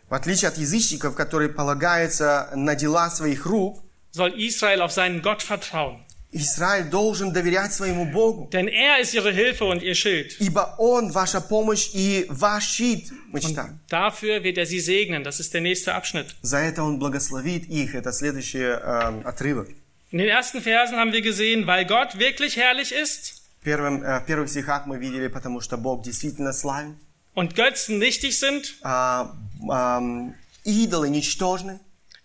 [0.09, 3.83] В отличие от язычников, которые полагаются на дела своих рук,
[4.15, 5.99] soll Israel auf seinen Gott vertrauen.
[6.33, 10.35] Израиль должен доверять своему Богу, Denn er ist ihre Hilfe und ihr Schild.
[10.39, 13.09] ибо Он ваша помощь и ваш щит.
[13.31, 13.79] Мы читаем.
[13.89, 15.23] Dafür wird er sie segnen.
[15.23, 16.27] Das ist der nächste Abschnitt.
[16.41, 17.95] За это Он благословит их.
[17.95, 19.69] Это следующий э, отрывок.
[20.11, 24.19] In den ersten Versen haben wir gesehen, weil Gott wirklich herrlich ist В, первом, э,
[24.19, 26.97] в первых стихах мы видели, потому что Бог действительно славен,
[27.35, 29.33] und Götzen nichtig sind, а,
[29.69, 31.79] ам, идолы ничтожны,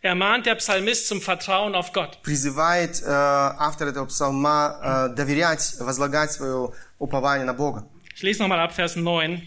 [0.07, 2.23] ermahnt der Psalmist zum Vertrauen auf Gott.
[2.23, 7.87] призывает э, автор этого псалма э, доверять, возлагать свое упование на Бога.
[8.15, 9.43] Ich lese nochmal ab Vers 9.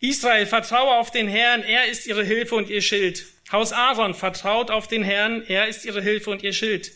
[0.00, 3.26] Israel, vertraue auf den Herrn, er ist ihre Hilfe und ihr Schild.
[3.50, 6.92] Haus Aaron, vertraut auf den Herrn, er ist ihre Hilfe und ihr Schild.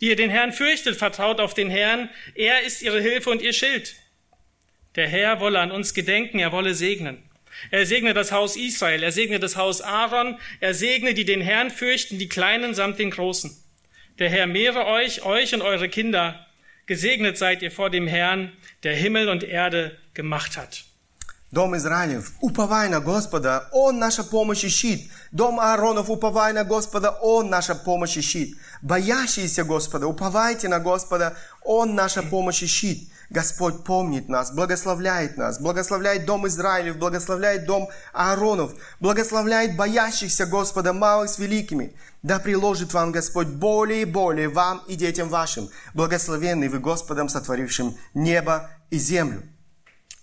[0.00, 3.52] Die ihr den Herrn fürchtet, vertraut auf den Herrn, er ist ihre Hilfe und ihr
[3.52, 3.94] Schild.
[4.96, 7.22] Der Herr wolle an uns gedenken, er wolle segnen.
[7.70, 11.70] Er segne das Haus Israel, er segne das Haus Aaron, er segne die den Herrn
[11.70, 13.56] fürchten, die Kleinen samt den Großen.
[14.18, 16.46] Der Herr mehre euch, euch und eure Kinder.
[16.86, 18.52] Gesegnet seid ihr vor dem Herrn,
[18.82, 20.84] der Himmel und Erde gemacht hat.
[21.52, 25.10] Дом Израилев, уповай на Господа, Он наша помощь и щит.
[25.32, 28.56] Дом Ааронов, уповай на Господа, Он наша помощь и щит.
[28.80, 33.10] Боящиеся Господа, уповайте на Господа, Он наша помощь и щит.
[33.29, 41.29] Господь помнит нас, благословляет нас, благословляет дом Израилев, благословляет дом Ааронов, благословляет боящихся Господа малых
[41.29, 41.93] с великими.
[42.23, 45.69] Да приложит вам Господь более и более вам и детям вашим.
[45.93, 49.43] Благословенный вы Господом, сотворившим небо и землю.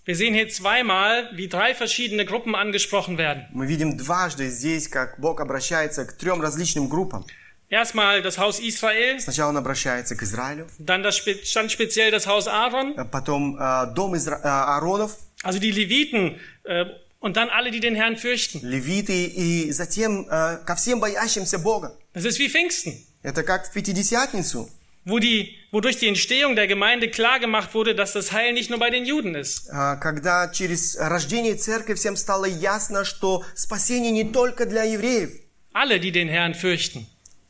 [0.07, 3.47] Wir sehen hier zweimal, wie drei verschiedene Gruppen angesprochen werden.
[3.51, 7.25] Мы видим дважды здесь, как Бог обращается к трем различным группам.
[7.68, 12.26] Erstmal das Haus Israel, Сначала он обращается к Израилю, dann das spe- stand speziell das
[12.26, 16.86] Haus Aaron, а потом э, дом Изра- э, Ааронов, also die Leviten äh,
[17.20, 18.60] und dann alle, die den Herrn fürchten.
[18.68, 21.96] левиты и затем э, ко всем боящимся Бога.
[22.12, 24.68] Das ist wie Pfingsten, Это как в Пятидесятницу,
[25.04, 28.80] wo die, wodurch die Entstehung der Gemeinde klar gemacht wurde, dass das Heil nicht nur
[28.80, 29.68] bei den Juden ist.
[29.72, 35.30] э, когда через рождение церкви всем стало ясно, что спасение не только для евреев,
[35.72, 37.06] Alle, die den Herrn fürchten.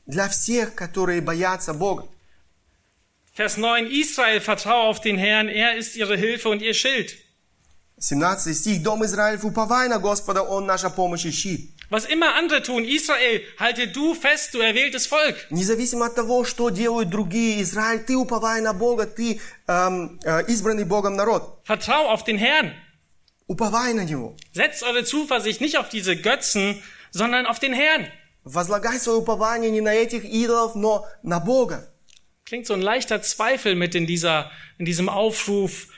[0.06, 2.08] для всех, которые боятся Бога.
[3.36, 7.16] Vers 9, Israel, vertraue auf den Herrn, er ist ihre Hilfe und ihr Schild.
[8.00, 8.82] 17 стих.
[8.82, 11.70] Дом Израилев, уповай на Господа, Он наша помощь и щит.
[11.90, 15.36] Was immer andere tun, Israel, halte du fest, du erwähltes Volk.
[15.50, 20.84] Независимо от того, что делают другие, Израиль, ты уповай на Бога, ты эм, э, избранный
[20.84, 21.58] Богом народ.
[21.64, 22.72] Vertrau auf den Herrn.
[23.48, 24.36] Уповай на Него.
[24.52, 26.80] Setzt eure Zuversicht nicht auf diese Götzen,
[27.10, 28.06] sondern auf den Herrn.
[28.44, 31.88] Возлагай свое упование не на этих идолов, но на Бога.
[32.44, 35.88] Klingt so ein leichter Zweifel mit in dieser, in diesem Aufruf.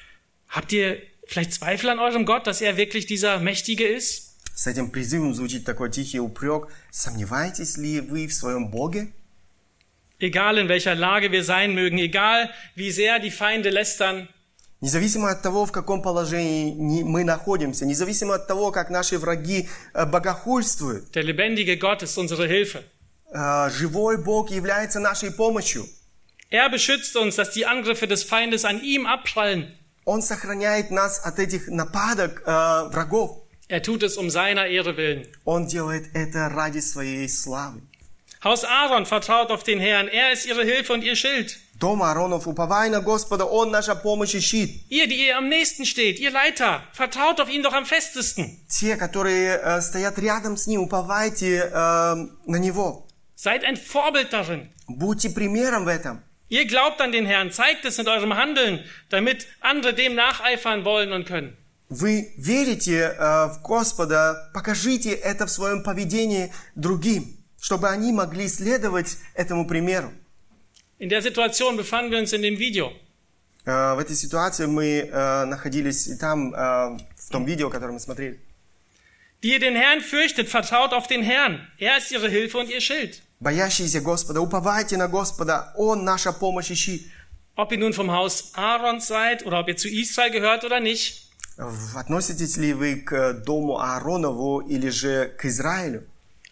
[0.48, 4.32] Habt ihr vielleicht Zweifel an eurem Gott, dass er wirklich dieser Mächtige ist?
[4.54, 6.68] С этим призывом звучит такой тихий упрек.
[6.90, 9.12] Сомневаетесь ли вы в своем Боге?
[10.18, 14.28] Egal in welcher Lage wir sein mögen, egal wie sehr die Feinde lästern,
[14.81, 19.67] Независимо от того, в каком положении ни- мы находимся, независимо от того, как наши враги
[19.93, 22.83] э, богохульствуют, der lebendige Gott ist unsere Hilfe.
[23.33, 25.85] э, живой Бог является нашей помощью.
[26.51, 29.73] Er beschützt uns, dass die Angriffe des Feindes an ihm abprallen.
[30.05, 33.43] Он сохраняет нас от этих нападок э, врагов.
[33.69, 35.25] Er tut es um seiner Ehre willen.
[35.43, 37.81] Он делает это ради своей славы.
[38.43, 40.07] Haus Aaron vertraut auf den Herrn.
[40.07, 41.57] Er ist ihre Hilfe und ihr Schild.
[41.79, 44.81] Дом Ааронов, уповай на Господа, Он наша помощь и щит.
[44.89, 48.59] Ihr, die ihr am nächsten steht, ihr Leiter, vertraut auf ihn doch am festesten.
[48.67, 52.15] Те, которые э, стоят рядом с Ним, уповайте э,
[52.45, 53.05] на Него.
[53.35, 54.69] Seid ein Vorbild darin.
[54.87, 56.23] Будьте примером в этом.
[56.49, 61.11] Ihr glaubt an den Herrn, zeigt es mit eurem Handeln, damit andere dem nacheifern wollen
[61.11, 61.55] und können.
[61.89, 69.17] Вы верите э, в Господа, покажите это в своем поведении другим, чтобы они могли следовать
[69.35, 70.11] этому примеру.
[70.98, 72.92] In der Situation befanden wir uns in dem Video.
[73.64, 78.00] Э, в этой ситуации мы э, находились и там, э, в том видео, которое мы
[78.00, 78.40] смотрели.
[79.42, 81.66] Die ihr den Herrn fürchtet, vertraut auf den Herrn.
[81.78, 83.20] Er ist ihre Hilfe und ihr Schild.
[83.40, 87.02] Боящиеся Господа, уповайте на Господа, Он наша помощь и щит.
[87.56, 91.28] ob ihr nun vom Haus Aarons seid oder ob ihr zu Israel gehört oder nicht,
[91.58, 96.04] В- Относитесь ли вы к дому Ааронову или же к Израилю?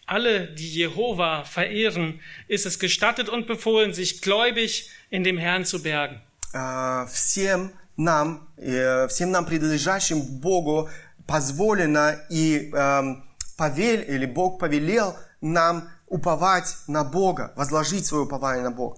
[0.05, 5.81] alle, die Jehova verehren, ist es gestattet und befohlen, sich gläubig in dem Herrn zu
[5.81, 6.21] bergen.
[6.53, 10.89] Э, Всем нам, э, всем нам принадлежащим Богу
[11.27, 13.23] позволено и эм,
[13.57, 18.97] повель, или Бог повелел нам уповать на Бога, возложить свое упование на Бога.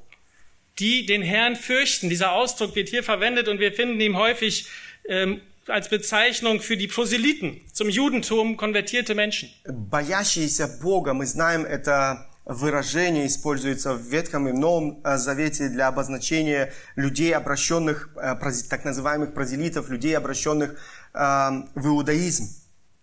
[0.79, 4.65] Die den Herrn fürchten, dieser Ausdruck wird hier verwendet und wir finden ihn häufig
[5.07, 9.49] ähm, als Bezeichnung für die Proselyten, zum Judentum konvertierte Menschen.
[9.65, 15.87] Боящиеся Бога, мы знаем, это выражение используется в Ветхом и в Новом э, Завете для
[15.87, 20.75] обозначения людей, обращенных, э, прози- так называемых прозелитов, людей, обращенных
[21.13, 21.17] э,
[21.75, 22.49] в иудаизм.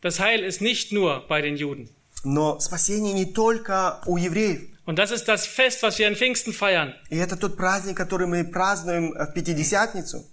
[0.02, 1.88] Das Heil ist nicht nur bei den Juden.
[2.22, 4.60] Но спасение не только у евреев.
[4.84, 6.92] Und das ist das Fest, was wir an Pfingsten feiern.
[7.08, 10.26] И это тот праздник, который мы празднуем в Пятидесятницу.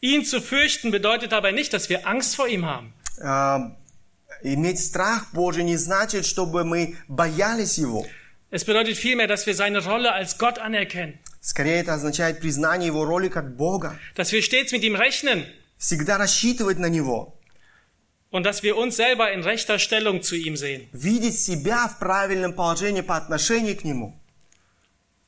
[0.00, 2.92] Ihn zu fürchten bedeutet aber nicht, dass wir Angst vor ihm haben.
[3.20, 3.58] Э,
[4.44, 8.04] Иметь страх Божий не значит, чтобы мы боялись Его.
[8.50, 13.04] Es bedeutet vielmehr, dass wir seine Rolle als Gott anerkennen, Скорее, это означает признание Его
[13.04, 13.96] роли как Бога.
[14.16, 15.44] dass wir stets mit ihm rechnen
[15.78, 17.38] Всегда рассчитывать на Него.
[18.30, 20.88] und dass wir uns selber in rechter Stellung zu ihm sehen.
[20.92, 24.18] Видеть себя в правильном положении по отношению к Нему.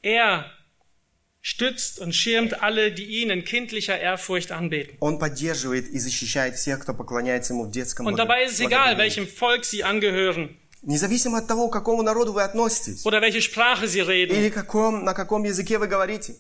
[0.03, 0.45] Er
[1.41, 4.97] stützt und schirmt alle, die ihn in kindlicher Ehrfurcht anbeten.
[5.01, 8.61] Он поддерживает и защищает всех, кто поклоняется Ему в детском Und благо- dabei ist es
[8.61, 8.99] egal, благоговении.
[8.99, 13.05] welchem Volk sie angehören Независимо от того, к какому народу вы относитесь.
[13.07, 14.35] oder welche Sprache sie reden.
[14.37, 16.35] Или каком, на каком языке вы говорите.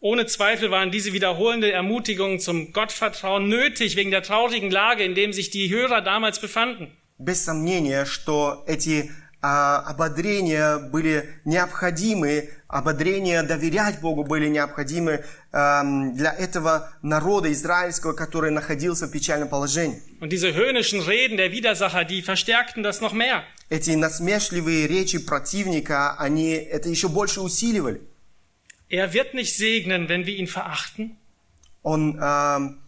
[0.00, 5.32] Ohne Zweifel waren diese wiederholende Ermutigungen zum Gottvertrauen nötig wegen der traurigen Lage, in dem
[5.32, 6.92] sich die Hörer damals befanden.
[7.18, 9.10] Без сомнения, что эти
[9.41, 18.51] а, ободрения были необходимы, ободрения доверять Богу были необходимы ам, для этого народа израильского, который
[18.51, 20.01] находился в печальном положении.
[20.19, 23.43] Und diese höhnischen Reden der Widersacher, die verstärkten das noch mehr.
[23.69, 28.01] Эти насмешливые речи противника, они это еще больше усиливали.
[28.89, 31.15] Er wird nicht segnen, wenn wir ihn verachten.
[31.81, 32.81] Он ам,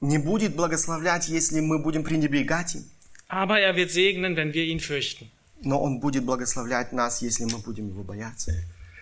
[0.00, 2.84] не будет благословлять, если мы будем пренебрегать им,
[3.28, 5.30] Aber er wird segnen, wenn wir ihn fürchten.
[5.61, 8.51] но Он будет благословлять нас, если мы будем Его бояться.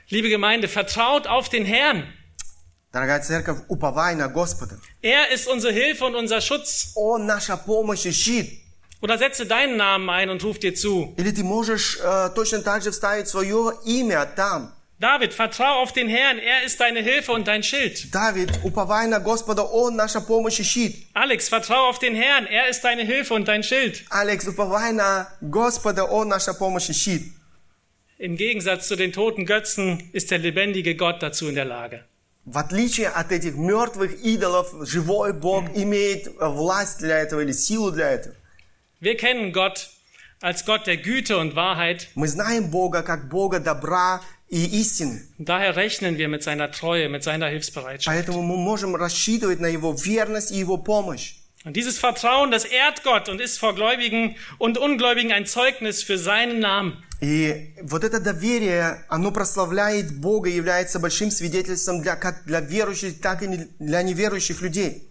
[0.09, 2.03] Liebe Gemeinde, vertraut auf den Herrn.
[2.91, 4.77] Дорогая церковь, уповай на Господа.
[5.01, 6.91] Er ist unsere Hilfe und unser Schutz.
[6.95, 8.59] Он наша помощь и щит.
[9.01, 11.13] Oder setze deinen Namen ein und ruf dir zu.
[11.17, 14.73] Или ты можешь э, точно так же вставить свое имя там.
[15.01, 16.37] David, vertrau auf den Herrn.
[16.37, 18.13] Er ist deine Hilfe und dein Schild.
[18.13, 21.07] Давид, уповай на Господа, Он наша помощь и щит.
[21.15, 22.45] Alex, vertrau auf den Herrn.
[22.45, 24.03] Er ist deine Hilfe und dein Schild.
[24.11, 27.33] Алекс, уповай на Господа, Он наша помощь и щит.
[28.19, 32.05] Im Gegensatz zu den toten Götzen ist der lebendige Gott dazu in der Lage.
[32.45, 37.89] В отличие от этих мертвых идолов, живой Бог имеет э, власть для этого или силу
[37.89, 38.35] для этого.
[38.99, 39.89] Wir kennen Gott
[40.41, 42.09] als Gott der Güte und Wahrheit.
[42.13, 45.21] Мы знаем Бога как Бога добра и истины.
[45.37, 48.05] Und daher rechnen wir mit seiner Treue, mit seiner Hilfsbereitschaft.
[48.07, 51.35] Поэтому мы можем рассчитывать на Его верность и Его помощь.
[51.63, 56.17] Und dieses Vertrauen, das ehrt Gott und ist vor Gläubigen und Ungläubigen ein Zeugnis für
[56.17, 57.03] seinen Namen.
[57.21, 63.43] И вот это доверие, оно прославляет Бога, является большим свидетельством для, как для верующих, так
[63.43, 65.04] и не- для неверующих людей.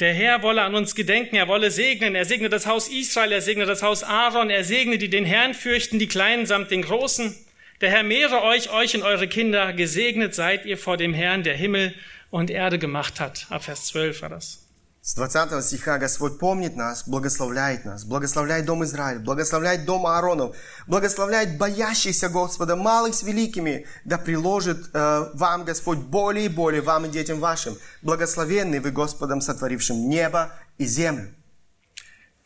[0.00, 3.42] Der Herr wolle an uns gedenken, er wolle segnen, er segne das Haus Israel, er
[3.42, 7.36] segne das Haus Aaron, er segne die den Herrn fürchten, die Kleinen samt den Großen.
[7.82, 11.54] Der Herr mehre euch, euch und eure Kinder, gesegnet seid ihr vor dem Herrn, der
[11.54, 11.94] Himmel
[12.30, 13.46] und Erde gemacht hat.
[13.50, 14.59] Ab Vers 12 war das.
[15.02, 20.54] С 20 стиха Господь помнит нас, благословляет нас, благословляет дом Израиля, благословляет дом Ааронов,
[20.86, 27.06] благословляет боящихся Господа, малых с великими, да приложит э, вам Господь более и более, вам
[27.06, 27.78] и детям вашим.
[28.02, 31.34] Благословенный вы Господом, сотворившим небо и землю.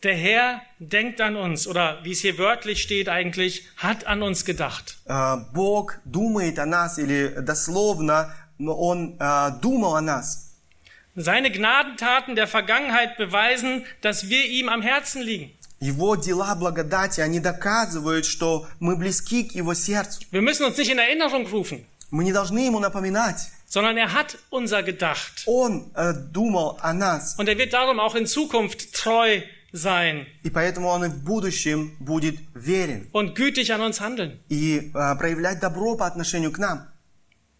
[0.01, 4.45] Der Herr denkt an uns, oder wie es hier wörtlich steht eigentlich, hat an uns
[4.45, 4.97] gedacht.
[5.07, 10.44] Э, Бог думает о нас, или дословно, но Он э, думал о нас.
[11.16, 15.50] Seine Gnadentaten der Vergangenheit beweisen, dass wir ihm am Herzen liegen.
[15.80, 20.20] Его дела благодати, они доказывают, что мы близки к Его сердцу.
[20.30, 23.48] Wir müssen uns nicht in Erinnerung rufen, Мы не должны Ему напоминать.
[23.66, 25.44] sondern er hat unser gedacht.
[25.46, 27.36] Он э, думал о нас.
[27.38, 29.40] Und er wird darum auch in Zukunft treu
[29.72, 34.38] sein И поэтому Он и в будущем будет верен und gütig an uns handeln.
[34.48, 36.88] и э, проявлять добро по отношению к нам.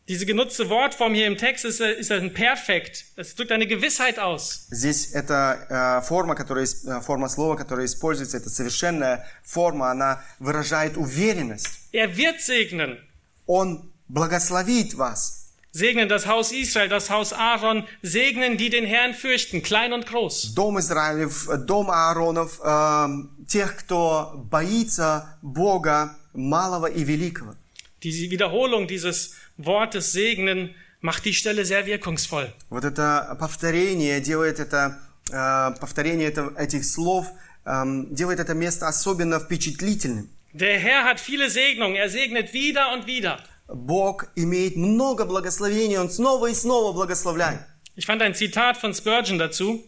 [0.09, 3.05] Diese genutzte Wortform hier im Text ist, ist ein Perfekt.
[3.15, 4.67] Das drückt eine Gewissheit aus.
[4.71, 10.21] Здесь эта э, форма, которая, ис- э, форма слова, которая используется, это совершенная форма, она
[10.41, 11.69] выражает уверенность.
[11.93, 12.99] Er wird segnen.
[13.47, 15.37] Он благословит вас.
[15.73, 20.55] Segnen das Haus Israel, das Haus Aaron, segnen die den Herrn fürchten, klein und groß.
[20.57, 23.07] Дом Израилев, э, дом Ааронов, э,
[23.47, 27.55] тех, кто боится Бога малого и великого.
[28.03, 32.53] Die Wiederholung dieses Wortes segnen macht die Stelle sehr wirkungsvoll.
[32.71, 34.99] Вот это повторение делает это,
[35.31, 37.27] э, повторение это- этих слов
[37.65, 40.29] эм, делает это место особенно впечатлительным.
[40.53, 43.39] Der Herr hat viele Segnungen, er segnet wieder und wieder.
[43.69, 47.61] Бог имеет много благословений, Он снова и снова благословляет.
[47.97, 49.85] Ich fand ein Zitat von Spurgeon dazu.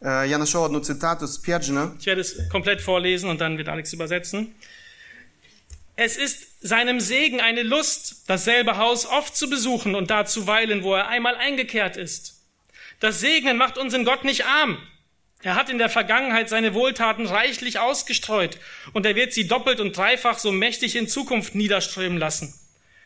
[0.00, 1.92] Э, Я нашел одну цитату Спержина.
[1.98, 4.52] Ich werde es komplett vorlesen und dann wird Alex übersetzen.
[5.99, 10.83] Es ist seinem Segen eine Lust, dasselbe Haus oft zu besuchen und da zu weilen,
[10.83, 12.45] wo er einmal eingekehrt ist.
[12.99, 14.77] Das Segnen macht unseren Gott nicht arm.
[15.41, 18.59] Er hat in der Vergangenheit seine Wohltaten reichlich ausgestreut
[18.93, 22.53] und er wird sie doppelt und dreifach so mächtig in Zukunft niederströmen lassen.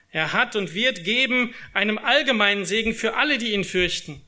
[0.10, 4.22] Er hat und wird geben einem allgemeinen Segen für alle, die ihn fürchten.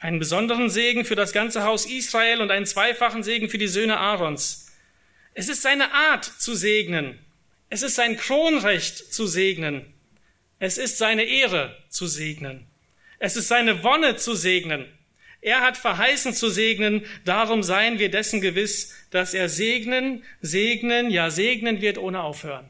[0.00, 3.98] Einen besonderen Segen für das ganze Haus Israel und einen zweifachen Segen für die Söhne
[3.98, 4.72] Aarons.
[5.32, 7.20] Es ist seine Art zu segnen.
[7.69, 9.93] Es ist sein Kronrecht zu segnen.
[10.59, 12.67] Es ist seine Ehre zu segnen.
[13.19, 14.85] Es ist seine Wonne zu segnen.
[15.41, 21.29] Er hat verheißen zu segnen, darum seien wir dessen gewiss, dass er segnen, segnen, ja
[21.29, 22.65] segnen wird ohne aufhören.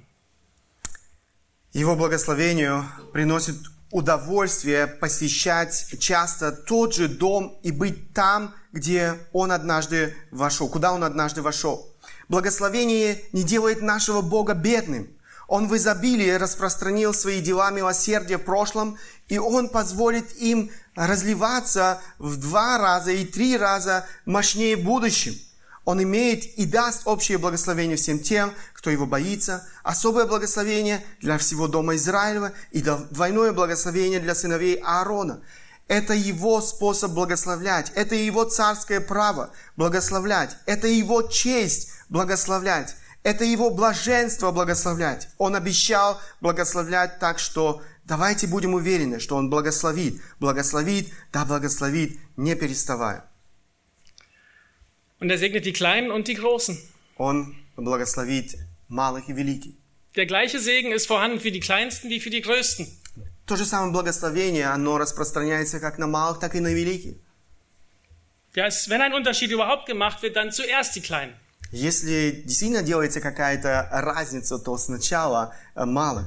[1.73, 3.57] Его благословению приносит
[3.91, 11.03] удовольствие посещать часто тот же дом и быть там, где он однажды вошел, куда он
[11.03, 11.92] однажды вошел.
[12.28, 15.08] Благословение не делает нашего Бога бедным.
[15.46, 18.96] Он в изобилии распространил свои дела милосердия в прошлом,
[19.28, 25.34] и Он позволит им разливаться в два раза и три раза мощнее в будущем.
[25.84, 31.68] Он имеет и даст общее благословение всем тем, кто его боится, особое благословение для всего
[31.68, 35.42] дома Израилева и двойное благословение для сыновей Аарона.
[35.86, 43.70] Это его способ благословлять, это его царское право благословлять, это его честь благословлять, это его
[43.70, 45.28] блаженство благословлять.
[45.38, 52.54] Он обещал благословлять так, что давайте будем уверены, что он благословит, благословит, да благословит, не
[52.54, 53.24] переставая.
[55.20, 56.76] Und er segnet die Kleinen und die Großen.
[57.16, 58.56] Он благословит
[58.88, 59.72] малых и великих.
[60.16, 62.86] Der gleiche Segen ist vorhanden für die Kleinsten wie für die Größten.
[63.46, 67.16] То же самое благословение, оно распространяется как на малых, так и на великих.
[68.54, 71.34] Ja, wenn ein Unterschied überhaupt gemacht wird, dann zuerst die Kleinen.
[71.74, 76.26] Если действительно делается какая-то разница, то сначала э, малых,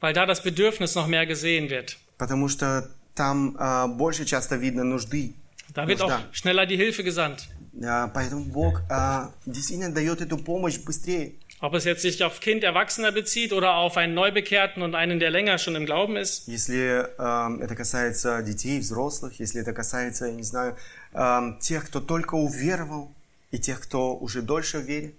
[0.00, 1.96] weil da das Bedürfnis noch mehr gesehen wird.
[2.18, 5.34] потому что там э, больше часто видно нужды.
[5.74, 6.20] Da wird auch Нужда.
[6.32, 7.48] schneller die Hilfe gesandt.
[7.80, 11.32] Э, Поэтому Бог э, действительно дает эту помощь быстрее.
[11.60, 15.30] Ob es jetzt sich auf Kind Erwachsener bezieht oder auf einen Neubekehrten und einen, der
[15.30, 16.46] länger schon im Glauben ist.
[16.46, 16.76] Если
[17.18, 20.76] э, это касается детей, взрослых, если это касается, я не знаю,
[21.14, 23.14] э, тех, кто только уверовал,
[23.50, 25.14] и тех, кто уже дольше в вере.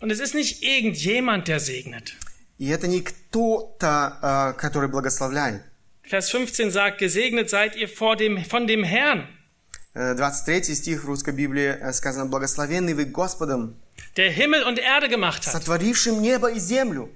[0.00, 2.12] Und es ist nicht irgendjemand, der segnet.
[2.58, 5.62] И это не кто-то, э, который благословляет.
[6.02, 9.26] Vers 15 sagt, gesegnet seid ihr vor dem, von dem Herrn,
[9.94, 13.76] Э, 23 стих в русской Библии э, сказано «Благословенный вы Господом,
[14.16, 15.52] der Himmel und Erde gemacht hat.
[15.52, 17.10] сотворившим небо и землю».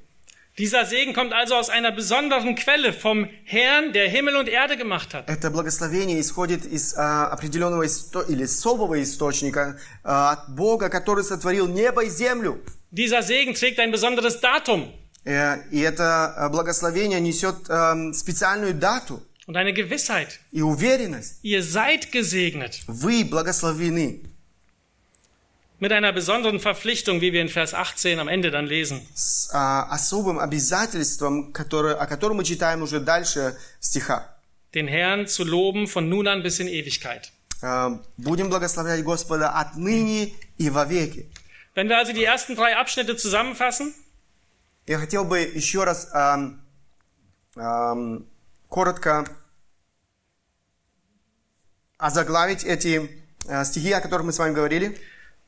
[0.60, 5.14] Dieser Segen kommt also aus einer besonderen Quelle vom Herrn, der Himmel und Erde gemacht
[5.16, 5.28] hat.
[5.28, 11.68] Это благословение исходит из э, определенного исто- или особого источника э, от Бога, который сотворил
[11.68, 12.60] небо и землю.
[12.92, 14.92] Dieser Segen trägt ein besonderes Datum
[15.26, 20.40] Э, и это э, благословение несет эм, специальную дату und eine Gewissheit.
[20.52, 21.40] и уверенность.
[21.44, 22.82] Ihr seid gesegnet.
[22.88, 24.22] Вы благословены
[25.80, 29.02] Mit einer besonderen Verpflichtung, wie wir in Vers 18 am Ende dann lesen.
[29.16, 34.30] с э, особым обязательством, которое, о котором мы читаем уже дальше в стихах.
[34.74, 37.32] Den Herrn zu loben von nun an bis in Ewigkeit.
[37.62, 41.30] Э, Будем благословлять Господа отныне и вовеки.
[41.76, 43.94] Wenn wir also die ersten drei Abschnitte zusammenfassen,
[44.86, 46.62] Я хотел бы еще раз эм,
[47.56, 48.26] эм,
[48.70, 49.26] коротко
[51.98, 53.10] озаглавить эти
[53.48, 55.00] э, стихи, о которых мы с вами говорили.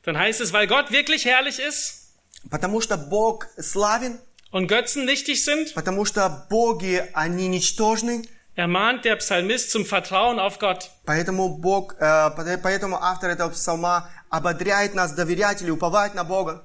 [0.04, 2.02] dann heißt es, weil Gott wirklich herrlich ist
[2.50, 4.18] Потому что Бог славен,
[4.52, 8.22] und Götzen nichtig sind, потому что боги, они ничтожны,
[8.54, 10.90] ermahnt der Psalmist zum Vertrauen auf Gott.
[11.04, 12.04] поэтому Бог, э,
[12.36, 16.64] поэ- поэтому автор этого псалма ободряет нас доверять или уповать на Бога.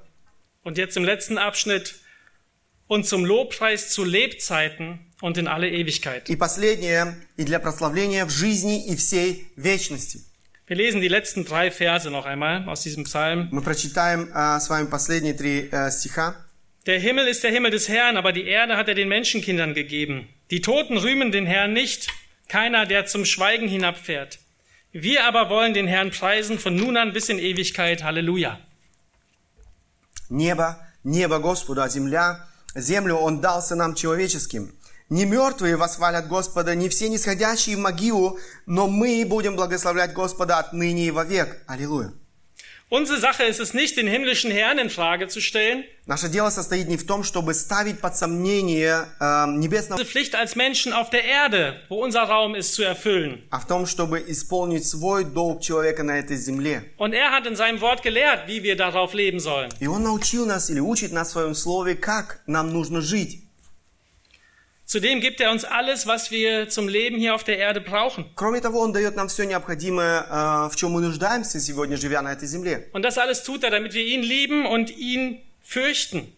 [0.64, 1.96] Und jetzt im letzten Abschnitt,
[2.86, 6.28] und zum Lobpreis zu Lebzeiten und in alle Ewigkeit.
[6.28, 10.20] И последнее, и для прославления в жизни и всей вечности.
[10.66, 13.48] Wir lesen die letzten drei Verse noch einmal aus diesem Psalm.
[13.50, 16.36] Мы прочитаем а, с вами последние три э, стиха.
[16.86, 20.28] Der Himmel ist der Himmel des Herrn, aber die Erde hat er den Menschenkindern gegeben.
[20.50, 22.08] Die Toten rühmen den Herrn nicht,
[22.48, 24.40] keiner, der zum Schweigen hinabfährt.
[24.92, 28.02] Wir aber wollen den Herrn preisen von nun an bis in Ewigkeit.
[28.02, 28.58] Halleluja.
[30.28, 34.74] Небо, небо Господу, а земля, землю Он дался нам человеческим.
[35.09, 41.05] Не мертвые восхвалят Господа, не все нисходящие в могилу, но мы будем благословлять Господа отныне
[41.07, 41.61] и вовек.
[41.65, 42.11] Аллилуйя.
[42.89, 45.83] Unsere Sache ist es nicht, den himmlischen Herrn in Frage zu stellen.
[46.05, 50.55] Наше дело состоит не в том, чтобы ставить под сомнение э, небесного, Unsere Pflicht als
[50.55, 53.43] Menschen auf der Erde, wo unser Raum ist, zu erfüllen.
[53.49, 56.83] а в том, чтобы исполнить свой долг человека на этой земле.
[56.97, 59.69] Und er hat in seinem Wort gelehrt, wie wir darauf leben sollen.
[59.81, 63.43] И Он научил нас или учит нас в своем слове, как нам нужно жить.
[64.92, 68.26] Zudem gibt er uns alles, was wir zum Leben hier auf der Erde brauchen.
[68.34, 72.32] Кроме того, Он дает нам все необходимое, э, в чем мы нуждаемся сегодня, живя на
[72.32, 72.90] этой земле.
[72.92, 76.32] Und das alles tut er, damit wir ihn lieben und ihn fürchten.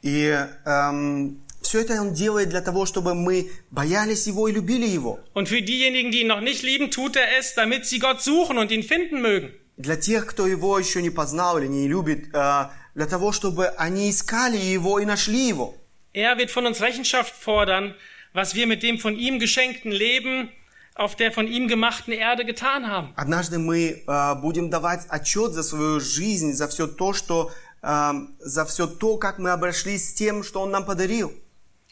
[0.00, 5.18] И эм, все это Он делает для того, чтобы мы боялись Его и любили Его.
[5.34, 8.56] Und für diejenigen, die ihn noch nicht lieben, tut er es, damit sie Gott suchen
[8.56, 9.50] und ihn finden mögen.
[9.76, 14.08] Для тех, кто Его еще не познал или не любит, э, для того, чтобы они
[14.08, 15.74] искали Его и нашли Его.
[16.12, 17.94] Er wird von uns Rechenschaft fordern,
[18.32, 20.50] was wir mit dem von ihm geschenkten Leben
[20.94, 23.12] auf der von ihm gemachten Erde getan haben.
[23.16, 27.52] Однажды мы э, будем давать отчет за свою жизнь, за все то, что,
[27.82, 31.32] э, за все то, как мы обошлись с тем, что Он нам подарил.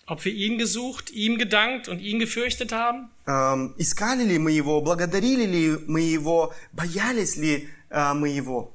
[0.09, 3.11] Ob wir ihn gesucht, ihm gedankt und ihn gefürchtet haben?
[3.26, 8.72] Эм, искали ли мы Его, благодарили ли мы Его, боялись ли э, мы Его?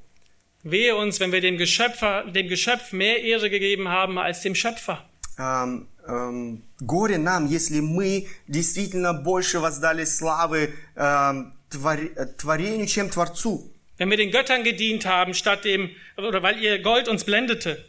[0.64, 5.03] Wehe uns, wenn wir dem, Geschöpfer, dem Geschöpf mehr Ehre gegeben haben als dem Schöpfer.
[5.39, 13.70] Эм, эм, горе нам, если мы действительно больше воздали славы эм, э, творению, чем Творцу.
[13.99, 17.84] Wenn wir den Göttern gedient haben, statt dem, oder weil ihr Gold uns blendete.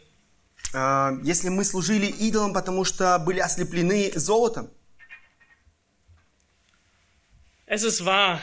[0.74, 4.68] Э, если мы служили идолам, потому что были ослеплены золотом.
[7.64, 8.40] Es ist wahr,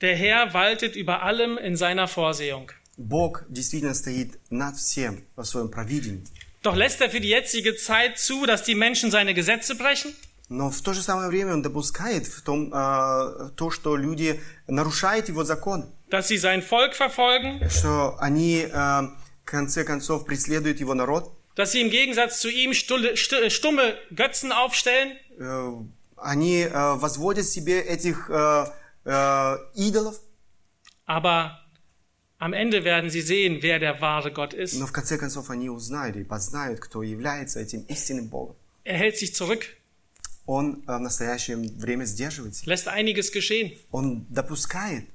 [0.00, 2.70] der Herr waltet über allem in seiner Vorsehung.
[2.96, 6.26] Бог действительно стоит над всем по своем провидении.
[6.61, 10.13] Doch lässt er für die jetzige Zeit zu, dass die Menschen seine Gesetze brechen?
[10.49, 15.29] Но в то же самое время Он допускает в том, э, то, что люди нарушают
[15.29, 17.67] Его закон, Dass sie sein Volk verfolgen?
[17.69, 22.73] что они э, в конце концов преследуют Его народ, Dass sie im Gegensatz zu ihm
[22.73, 25.17] stulle, stu- stumme Götzen aufstellen?
[25.39, 25.71] Э,
[26.17, 28.65] они э, возводят себе этих э,
[29.05, 30.19] э, идолов,
[31.07, 31.51] Aber
[32.39, 34.77] am Ende werden sie sehen, wer der wahre Gott ist.
[34.79, 38.55] но в конце концов они узнают и познают, кто является этим истинным Богом.
[38.85, 39.65] Er hält sich zurück,
[40.45, 42.69] Он э, в настоящее время сдерживает себя.
[42.73, 43.77] lässt einiges geschehen.
[43.91, 45.05] Он допускает.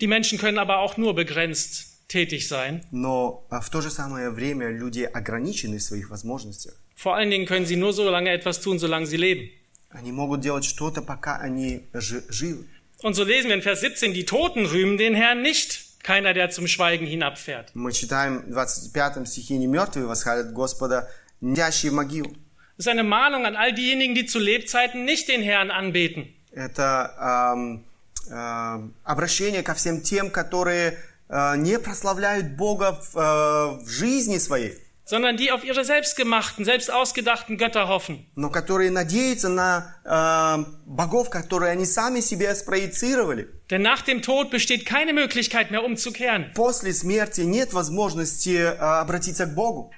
[0.00, 2.82] Die Menschen können aber auch nur begrenzt tätig sein.
[2.90, 6.74] Но э, в то же самое время люди ограничены в своих возможностях.
[6.94, 9.50] Vor allen Dingen können sie nur so lange etwas tun, solange sie leben.
[9.90, 12.66] Они могут делать что-то, пока они жи- живы.
[13.02, 16.50] Und so lesen wir in Vers 17, die Toten rühmen den Herrn nicht, keiner, der
[16.50, 17.70] zum Schweigen hinabfährt.
[17.74, 21.08] Мы читаем в 25 стихе «Не мертвые восхвалят Господа,
[21.40, 22.34] несящие в могилу».
[22.78, 26.34] Das ist eine Mahnung an all diejenigen, die zu Lebzeiten nicht den Herrn anbeten.
[26.50, 27.84] Это эм,
[28.30, 30.98] эм, обращение ко всем тем, которые
[31.28, 34.74] э, не прославляют Бога в, э, в жизни своей,
[35.06, 38.26] sondern die auf ihre selbstgemachten, selbst ausgedachten Götter hoffen.
[38.36, 43.48] но которые надеются на э, богов, которые они сами себе спроецировали.
[43.70, 46.52] Denn nach dem Tod besteht keine Möglichkeit mehr umzukehren.
[46.54, 49.92] После смерти нет возможности э, обратиться к Богу.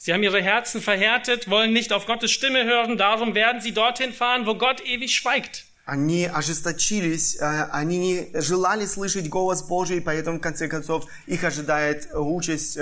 [0.00, 4.12] Sie haben ihre Herzen verhärtet, wollen nicht auf Gottes Stimme hören, darum werden sie dorthin
[4.12, 5.64] fahren, wo Gott ewig schweigt.
[5.86, 12.08] Они ожесточились, э, они не желали слышать голос Божий, поэтому в конце концов их ожидает
[12.14, 12.78] участь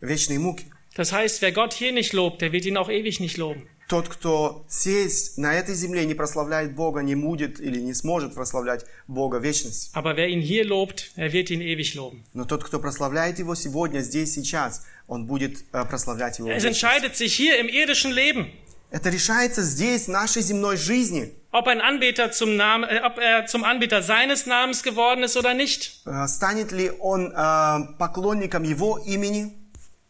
[0.00, 0.66] э, вечной муки.
[0.96, 3.62] Das heißt, wer Gott hier nicht lobt, der wird ihn auch ewig nicht loben.
[3.88, 8.86] Тот, кто сесть на этой земле не прославляет Бога, не будет или не сможет прославлять
[9.08, 9.90] Бога в вечности.
[9.94, 12.24] Aber wer ihn hier lobt, er wird ihn ewig loben.
[12.32, 16.48] Но тот, кто прославляет Его сегодня, здесь, сейчас, он будет э, прославлять Его.
[16.48, 16.68] в Es вечности.
[16.84, 18.46] entscheidet sich hier im irdischen Leben,
[18.90, 21.34] Это решается здесь, в нашей земной жизни.
[21.50, 25.52] ob ein Anbeter zum Namen, äh, ob er zum Anbeter seines Namens geworden ist oder
[25.52, 26.00] nicht.
[26.06, 29.52] Э, Станет ли он э, поклонником Его имени?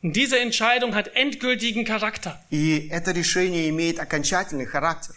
[0.03, 2.39] Und diese Entscheidung hat endgültigen Charakter.
[2.51, 5.15] И это решение имеет окончательный характер.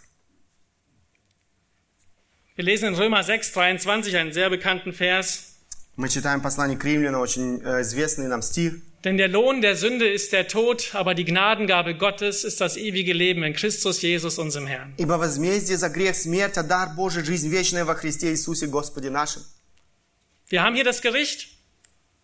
[2.55, 5.53] Wir lesen in Römer 6, 23 einen sehr bekannten Vers.
[5.95, 8.76] Мы читаем послание к римлянам, очень э, известный нам стих.
[9.03, 13.14] Denn der Lohn der Sünde ist der Tod, aber die Gnadengabe Gottes ist das ewige
[13.14, 14.93] Leben in Christus Jesus, unserem Herrn.
[14.97, 19.43] Ибо возмездие за грех смерть, а дар Божий жизнь вечная во Христе Иисусе Господе нашим.
[20.49, 21.51] Wir haben hier das Gericht,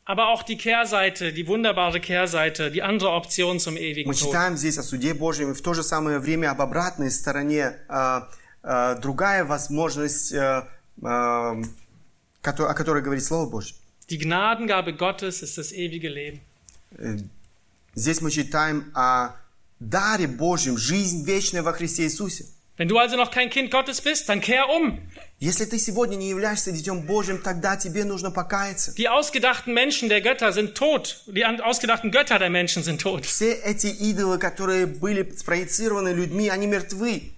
[0.08, 4.28] aber auch die Kehrseite, die wunderbare Kehrseite, die andere Option zum ewigen Мы Tod.
[4.30, 8.28] читаем здесь о суде Божьем и в то же самое время об обратной стороне а,
[8.64, 10.68] а, другая возможность, а,
[11.02, 11.56] а,
[12.42, 13.76] кото- о которой говорит Слово Божье.
[14.10, 16.42] Die Gnadengabe Gottes ist das ewige Leben.
[16.98, 17.18] Э,
[17.96, 19.36] Здесь мы читаем о
[19.80, 22.46] даре Божьем, жизнь вечная во Христе Иисусе.
[22.76, 25.00] Wenn du also noch kein Kind Gottes bist, dann kehr um.
[25.41, 28.93] Если ты сегодня не являешься Детем Божьим, тогда тебе нужно покаяться.
[28.97, 31.23] Die ausgedachten Menschen der Götter sind tot.
[31.29, 33.25] Die an- ausgedachten Götter der Menschen sind tot.
[33.25, 37.31] Все эти идолы, которые были спроецированы людьми, они мертвы.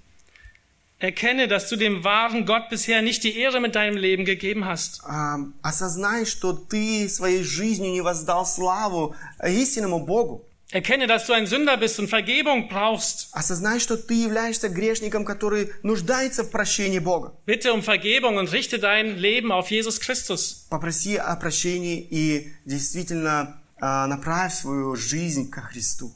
[0.99, 5.01] Erkenne, dass du dem wahren Gott bisher nicht die Ehre mit deinem Leben gegeben hast.
[5.05, 10.45] А, осознай, что ты своей жизнью не воздал славу истинному Богу.
[10.72, 13.30] Erkenne, dass du ein Sünder bist und Vergebung brauchst.
[13.34, 17.34] Осознай, что ты являешься грешником, который нуждается в прощении Бога.
[17.46, 20.66] Bitte um Vergebung und richte dein Leben auf Jesus Christus.
[20.70, 26.12] Попроси о прощении и действительно а, направь свою жизнь ко Христу.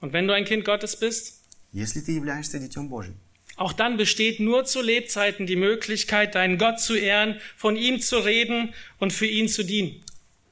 [0.00, 1.40] Und wenn du ein Kind Gottes bist,
[1.72, 3.16] Если ты являешься Детем Божьим,
[3.56, 8.18] auch dann besteht nur zu Lebzeiten die Möglichkeit, deinen Gott zu ehren, von ihm zu
[8.18, 10.02] reden und für ihn zu dienen.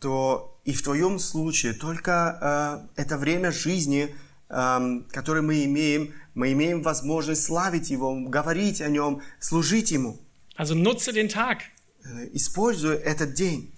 [0.00, 2.11] то и в твоем случае только
[2.41, 4.15] а, это время жизни,
[4.49, 10.17] ам, которое мы имеем, мы имеем возможность славить Его, говорить о Нем, служить Ему.
[10.57, 11.59] Also nutze den Tag.
[12.05, 13.71] Э, Используя этот день.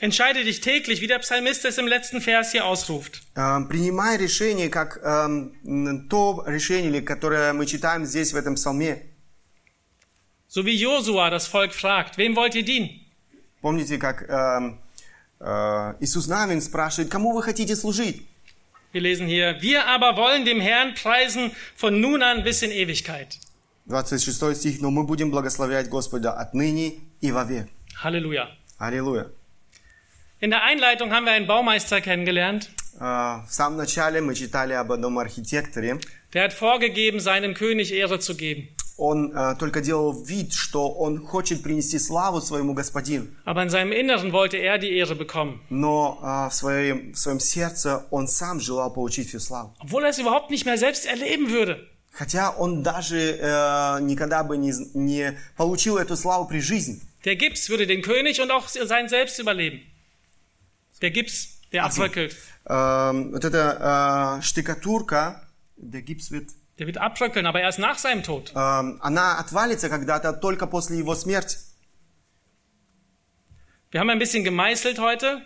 [0.00, 3.20] Entscheide dich täglich, wie der Psalmist es im letzten Vers hier ausruft.
[3.34, 9.02] Принимай решение, как м, то решение, которое мы читаем здесь в этом псалме.
[10.48, 12.90] So wie Josua das Volk fragt, wem wollt ihr dienen?
[13.60, 14.22] Помните, как
[15.99, 18.23] Иисус Навин спрашивает, кому вы хотите служить?
[18.93, 23.39] Wir lesen hier, wir aber wollen dem Herrn preisen von nun an bis in Ewigkeit.
[23.87, 27.67] 26 стих, но мы будем благословлять Господа отныне и вовек.
[28.01, 28.47] Halleluja.
[28.77, 29.27] Аллилуйя.
[30.39, 32.69] In der Einleitung haben wir einen Baumeister kennengelernt,
[32.99, 35.99] А, В самом начале мы читали об одном архитекторе.
[36.33, 38.69] der hat vorgegeben, seinem König Ehre zu geben.
[39.00, 43.28] Он а, только делал вид, что он хочет принести славу своему господину.
[43.44, 47.38] Aber in seinem Inneren wollte er die Ehre bekommen, Но а, в, своем, в своем
[47.38, 49.72] сердце он сам желал получить всю славу.
[49.78, 51.86] obwohl er es überhaupt nicht mehr selbst erleben würde.
[52.10, 57.00] Хотя он даже э, никогда бы не, не получил эту славу при жизни.
[57.24, 59.80] Der Gips würde den König und auch sein Selbst überleben.
[61.00, 62.34] Der Gips, der abbröckelt.
[62.64, 65.40] Эм, вот эта э, штукатурка,
[65.76, 68.51] der Gips wird, Der wird abbröckeln, aber erst nach seinem Tod.
[68.55, 71.57] эм, она отвалится когда-то только после его смерти.
[73.91, 75.41] Wir haben ein bisschen gemeißelt heute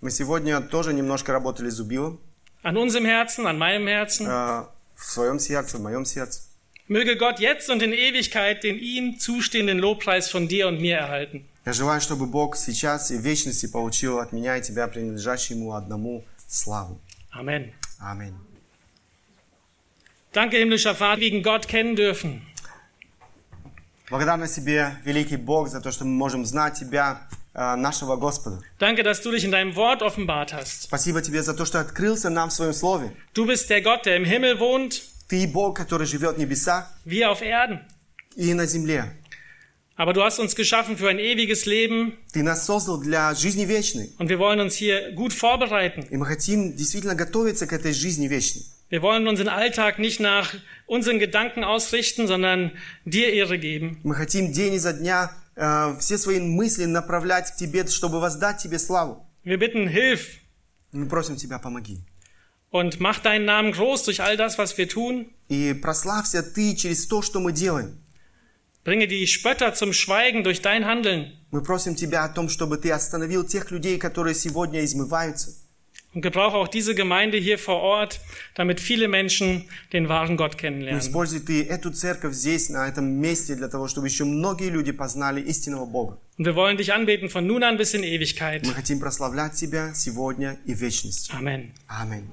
[0.00, 2.18] Мы сегодня тоже немножко работали зубилом
[2.64, 4.26] an unserem Herzen, an meinem Herzen.
[4.26, 4.64] э,
[4.96, 6.40] в своем сердце, в моем сердце.
[6.88, 11.44] Möge Gott jetzt und in Ewigkeit den ihm zustehenden Lobpreis von dir und mir erhalten.
[11.64, 15.74] Я желаю, чтобы Бог сейчас и в вечности получил от меня и тебя принадлежащую ему
[15.74, 17.00] одному славу.
[17.32, 17.72] Amen.
[18.00, 18.34] Аминь.
[20.36, 22.42] Danke, himmlischer Vater, wegen Gott kennen dürfen.
[24.10, 27.22] Благодарна тебе, великий Бог, за то, что мы можем знать Тебя,
[27.54, 28.60] э, нашего Господа.
[28.78, 30.82] Danke, dass du dich in deinem Wort offenbart hast.
[30.84, 33.12] Спасибо Тебе за то, что открылся нам в Своем Слове.
[33.34, 37.30] Du bist der Gott, der im Himmel wohnt, Ты Бог, который живет в небесах wir
[37.30, 37.80] auf Erden.
[38.36, 39.04] и на земле.
[39.96, 44.10] Aber du hast uns geschaffen für ein ewiges Leben Ты нас создал для жизни вечной.
[44.18, 46.02] und wir wollen uns hier gut vorbereiten.
[46.10, 48.64] И мы хотим действительно готовиться к этой жизни вечной.
[48.90, 50.54] Wir wollen unseren Alltag nicht nach
[50.86, 52.72] unseren Gedanken ausrichten, sondern
[53.06, 53.98] dir Ehre geben.
[54.04, 58.78] Мы хотим день изо дня э, все свои мысли направлять к Тебе, чтобы воздать Тебе
[58.78, 59.24] славу.
[59.44, 60.26] Wir bitten, hilf
[60.92, 62.00] Мы просим Тебя, помоги.
[62.70, 65.26] und mach deinen Namen groß durch all das, was wir tun.
[65.48, 67.98] И прославься Ты через то, что мы делаем.
[68.84, 72.90] Bringe die Spötter zum Schweigen durch dein Handeln Мы просим Тебя о том, чтобы Ты
[72.90, 75.54] остановил тех людей, которые сегодня измываются.
[76.16, 78.20] und gebrauche auch diese Gemeinde hier vor Ort,
[78.54, 81.00] damit viele Menschen den wahren Gott Но kennenlernen.
[81.00, 85.40] используй Ты эту церковь здесь, на этом месте, для того, чтобы еще многие люди познали
[85.40, 86.18] истинного Бога.
[86.38, 88.66] Und wir wollen dich anbeten von nun an bis in Ewigkeit.
[88.66, 91.32] Мы хотим прославлять Тебя сегодня и в вечности.
[91.32, 91.72] Amen.
[91.88, 92.28] Аминь.